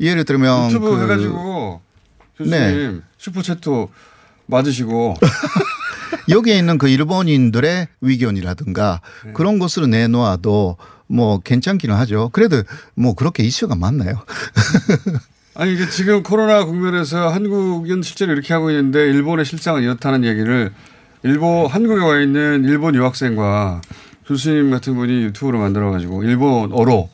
예를 0.00 0.24
들면 0.24 0.70
유튜브 0.70 0.90
그- 0.96 1.02
해가지고 1.02 1.80
교수님 2.36 2.58
네. 2.60 3.00
슈퍼챗도 3.18 3.88
맞으시고 4.46 5.16
여기에 6.28 6.58
있는 6.58 6.78
그 6.78 6.88
일본인들의 6.88 7.88
의견이라든가 8.00 9.00
네. 9.24 9.32
그런 9.32 9.58
것을 9.58 9.88
내놓아도 9.88 10.76
뭐 11.06 11.38
괜찮기는 11.40 11.94
하죠. 11.96 12.30
그래도 12.32 12.62
뭐 12.94 13.14
그렇게 13.14 13.42
이슈가 13.42 13.74
많나요? 13.76 14.24
아니 15.54 15.74
이게 15.74 15.88
지금 15.90 16.22
코로나 16.22 16.64
국면에서 16.64 17.28
한국은 17.28 18.02
실제로 18.02 18.32
이렇게 18.32 18.54
하고 18.54 18.70
있는데 18.70 19.00
일본의 19.10 19.44
실상은 19.44 19.82
이렇다는 19.82 20.24
얘기를 20.24 20.72
일본 21.24 21.66
한국에 21.66 22.00
와 22.02 22.20
있는 22.20 22.64
일본 22.64 22.94
유학생과 22.94 23.80
교수님 24.26 24.70
같은 24.70 24.94
분이 24.94 25.22
유튜브로 25.24 25.58
만들어가지고 25.58 26.24
일본어로 26.24 27.10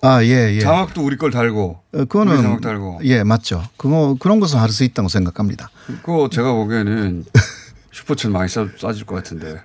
아, 0.00 0.22
예, 0.22 0.54
예. 0.54 0.60
자막도 0.60 1.02
우리 1.02 1.16
걸 1.16 1.30
달고 1.30 1.80
어, 1.92 1.98
그거는 1.98 2.40
자막 2.42 2.60
달고 2.60 3.00
예, 3.04 3.24
맞죠. 3.24 3.64
그거 3.76 4.16
그런 4.20 4.38
것은 4.38 4.58
할 4.58 4.70
수 4.70 4.84
있다고 4.84 5.08
생각합니다. 5.08 5.70
그거 6.02 6.28
제가 6.30 6.52
보기에는 6.52 7.24
슈퍼챗 7.92 8.30
많이 8.30 8.48
싸, 8.48 8.66
싸질 8.78 9.06
것 9.06 9.16
같은데 9.16 9.60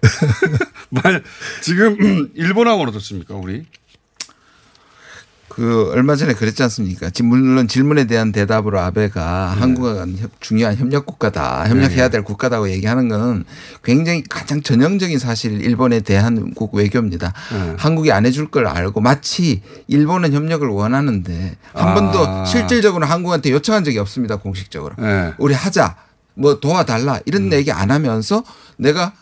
만약 0.89 1.21
지금 1.61 2.31
일본하고는 2.35 2.89
어떻습니까 2.89 3.35
우리? 3.35 3.65
그 5.55 5.91
얼마 5.91 6.15
전에 6.15 6.33
그랬지 6.33 6.63
않습니까? 6.63 7.11
지금 7.11 7.29
물론 7.29 7.67
질문에 7.67 8.05
대한 8.05 8.31
대답으로 8.31 8.79
아베가 8.79 9.49
한국은 9.51 10.17
협- 10.17 10.31
중요한 10.41 10.75
협력 10.75 11.05
국가다, 11.05 11.69
협력해야 11.69 12.05
네. 12.05 12.09
될 12.09 12.23
국가다고 12.23 12.69
얘기하는 12.71 13.07
건 13.07 13.45
굉장히 13.83 14.23
가장 14.23 14.63
전형적인 14.63 15.19
사실 15.19 15.61
일본에 15.61 15.99
대한 15.99 16.53
국 16.55 16.73
외교입니다. 16.73 17.33
네. 17.51 17.75
한국이 17.77 18.11
안 18.11 18.25
해줄 18.25 18.49
걸 18.49 18.65
알고 18.65 18.99
마치 19.01 19.61
일본은 19.87 20.33
협력을 20.33 20.67
원하는데 20.67 21.55
한 21.73 21.89
아. 21.89 21.93
번도 21.93 22.45
실질적으로 22.45 23.05
한국한테 23.05 23.51
요청한 23.51 23.83
적이 23.83 23.99
없습니다 23.99 24.37
공식적으로. 24.37 24.95
네. 24.97 25.33
우리 25.37 25.53
하자, 25.53 25.95
뭐 26.33 26.59
도와달라 26.59 27.19
이런 27.25 27.53
얘기 27.53 27.71
안 27.71 27.91
하면서 27.91 28.43
내가 28.77 29.13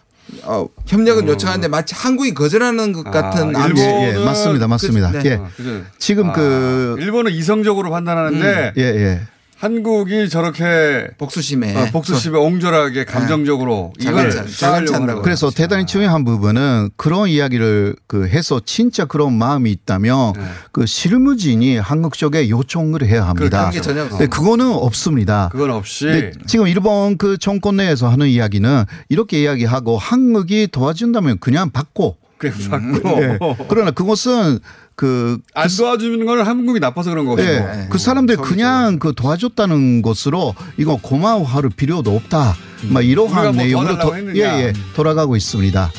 어, 0.44 0.68
협력은 0.88 1.28
요청하는데 1.28 1.68
마치 1.68 1.94
한국이 1.96 2.34
거절하는 2.34 2.94
것 2.94 3.04
같은 3.04 3.56
아, 3.56 3.64
암시. 3.66 3.82
예, 3.84 4.14
예, 4.16 4.24
맞습니다. 4.26 4.68
맞습니다. 4.68 5.12
그- 5.12 5.18
네. 5.18 5.30
예. 5.30 5.34
아. 5.36 5.50
지금 5.98 6.30
아, 6.30 6.34
그 6.34 6.96
일본은 7.00 7.32
이성적으로 7.32 7.90
판단하는데 7.92 8.74
예, 8.78 8.82
예. 8.82 9.22
한국이 9.62 10.28
저렇게 10.28 11.08
복수심에 11.20 11.76
어, 11.76 11.86
복수심에 11.92 12.36
옹졸하게 12.36 13.06
감정적으로 13.06 13.94
이걸 14.00 14.32
자간찬 14.32 14.74
하는 14.74 15.06
거예요. 15.06 15.22
그래서 15.22 15.52
대단히 15.52 15.86
중요한 15.86 16.26
부분은 16.26 16.90
그런 16.96 17.30
이야기를 17.30 17.96
그 18.08 18.28
해서 18.28 18.60
진짜 18.66 19.06
그런 19.06 19.38
마음이 19.38 19.70
있다면 19.70 20.34
네. 20.34 20.42
그 20.72 20.88
실무진이 20.88 21.78
한국 21.78 22.18
쪽에 22.18 22.50
요청을 22.50 23.06
해야 23.06 23.28
합니다. 23.28 23.68
그게 23.68 23.82
전혀 23.82 24.10
근데 24.10 24.26
그거는 24.26 24.66
없습니다. 24.66 25.50
그건 25.52 25.70
없이 25.70 26.06
근데 26.06 26.32
지금 26.48 26.66
일본 26.66 27.18
그 27.18 27.38
정권 27.38 27.76
내에서 27.78 28.10
하는 28.10 28.30
이야기는 28.30 28.86
이렇게 29.10 29.44
이야기하고 29.44 30.00
한국이 30.00 30.70
도와준다면 30.72 31.38
그냥 31.38 31.70
받고 31.70 32.18
그냥 32.40 32.58
받고 32.68 33.10
예. 33.22 33.38
그러나 33.70 33.92
그것은 33.92 34.58
그 35.02 35.40
안 35.56 35.68
도와주는 35.68 36.24
건 36.28 36.42
한국이 36.46 36.80
나빠서 36.80 37.10
그런 37.10 37.26
거고. 37.26 37.42
예, 37.42 37.88
그 37.90 37.98
사람들 37.98 38.38
그냥 38.38 39.00
그 39.00 39.14
도와줬다는 39.16 40.04
것으로 40.04 40.54
이거 40.78 41.00
고마워할 41.02 41.64
필요도 41.76 42.16
없다. 42.16 42.56
막 42.84 43.00
우리가 43.00 43.02
이러한 43.02 43.56
뭐 43.56 43.64
내용으로 43.64 43.98
도. 43.98 44.36
예, 44.36 44.42
예, 44.42 44.74
돌아가고 44.96 45.36
있습니다. 45.36 45.92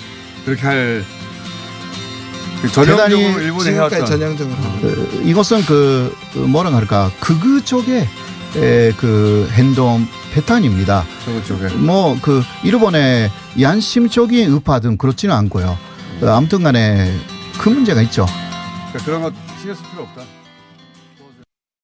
그렇게 0.45 0.63
할 0.63 1.05
전형적으로 2.73 3.41
지금까지 3.41 3.71
해왔던 3.73 4.07
전형적으로. 4.07 4.57
어, 4.57 5.23
이것은 5.25 5.65
그 5.65 6.15
어, 6.37 6.39
뭐라 6.39 6.73
할까 6.73 7.11
극우 7.19 7.65
쪽의 7.65 8.07
에, 8.55 8.93
그 8.99 9.49
행동 9.53 10.07
패턴입니다. 10.33 11.05
쪽에. 11.49 11.75
뭐그 11.75 12.43
일본의 12.63 13.33
양심적인 13.61 14.53
의파든 14.53 14.97
그렇지는 14.97 15.35
않고요. 15.35 15.77
어, 16.23 16.27
아무튼간에 16.29 17.13
그 17.59 17.69
문제가 17.69 18.01
있죠. 18.03 18.27
그러니까 18.93 19.05
그런 19.05 19.23
거 19.23 19.33
신경 19.59 19.75
쓸 19.75 19.91
필요 19.91 20.03
없다. 20.03 20.42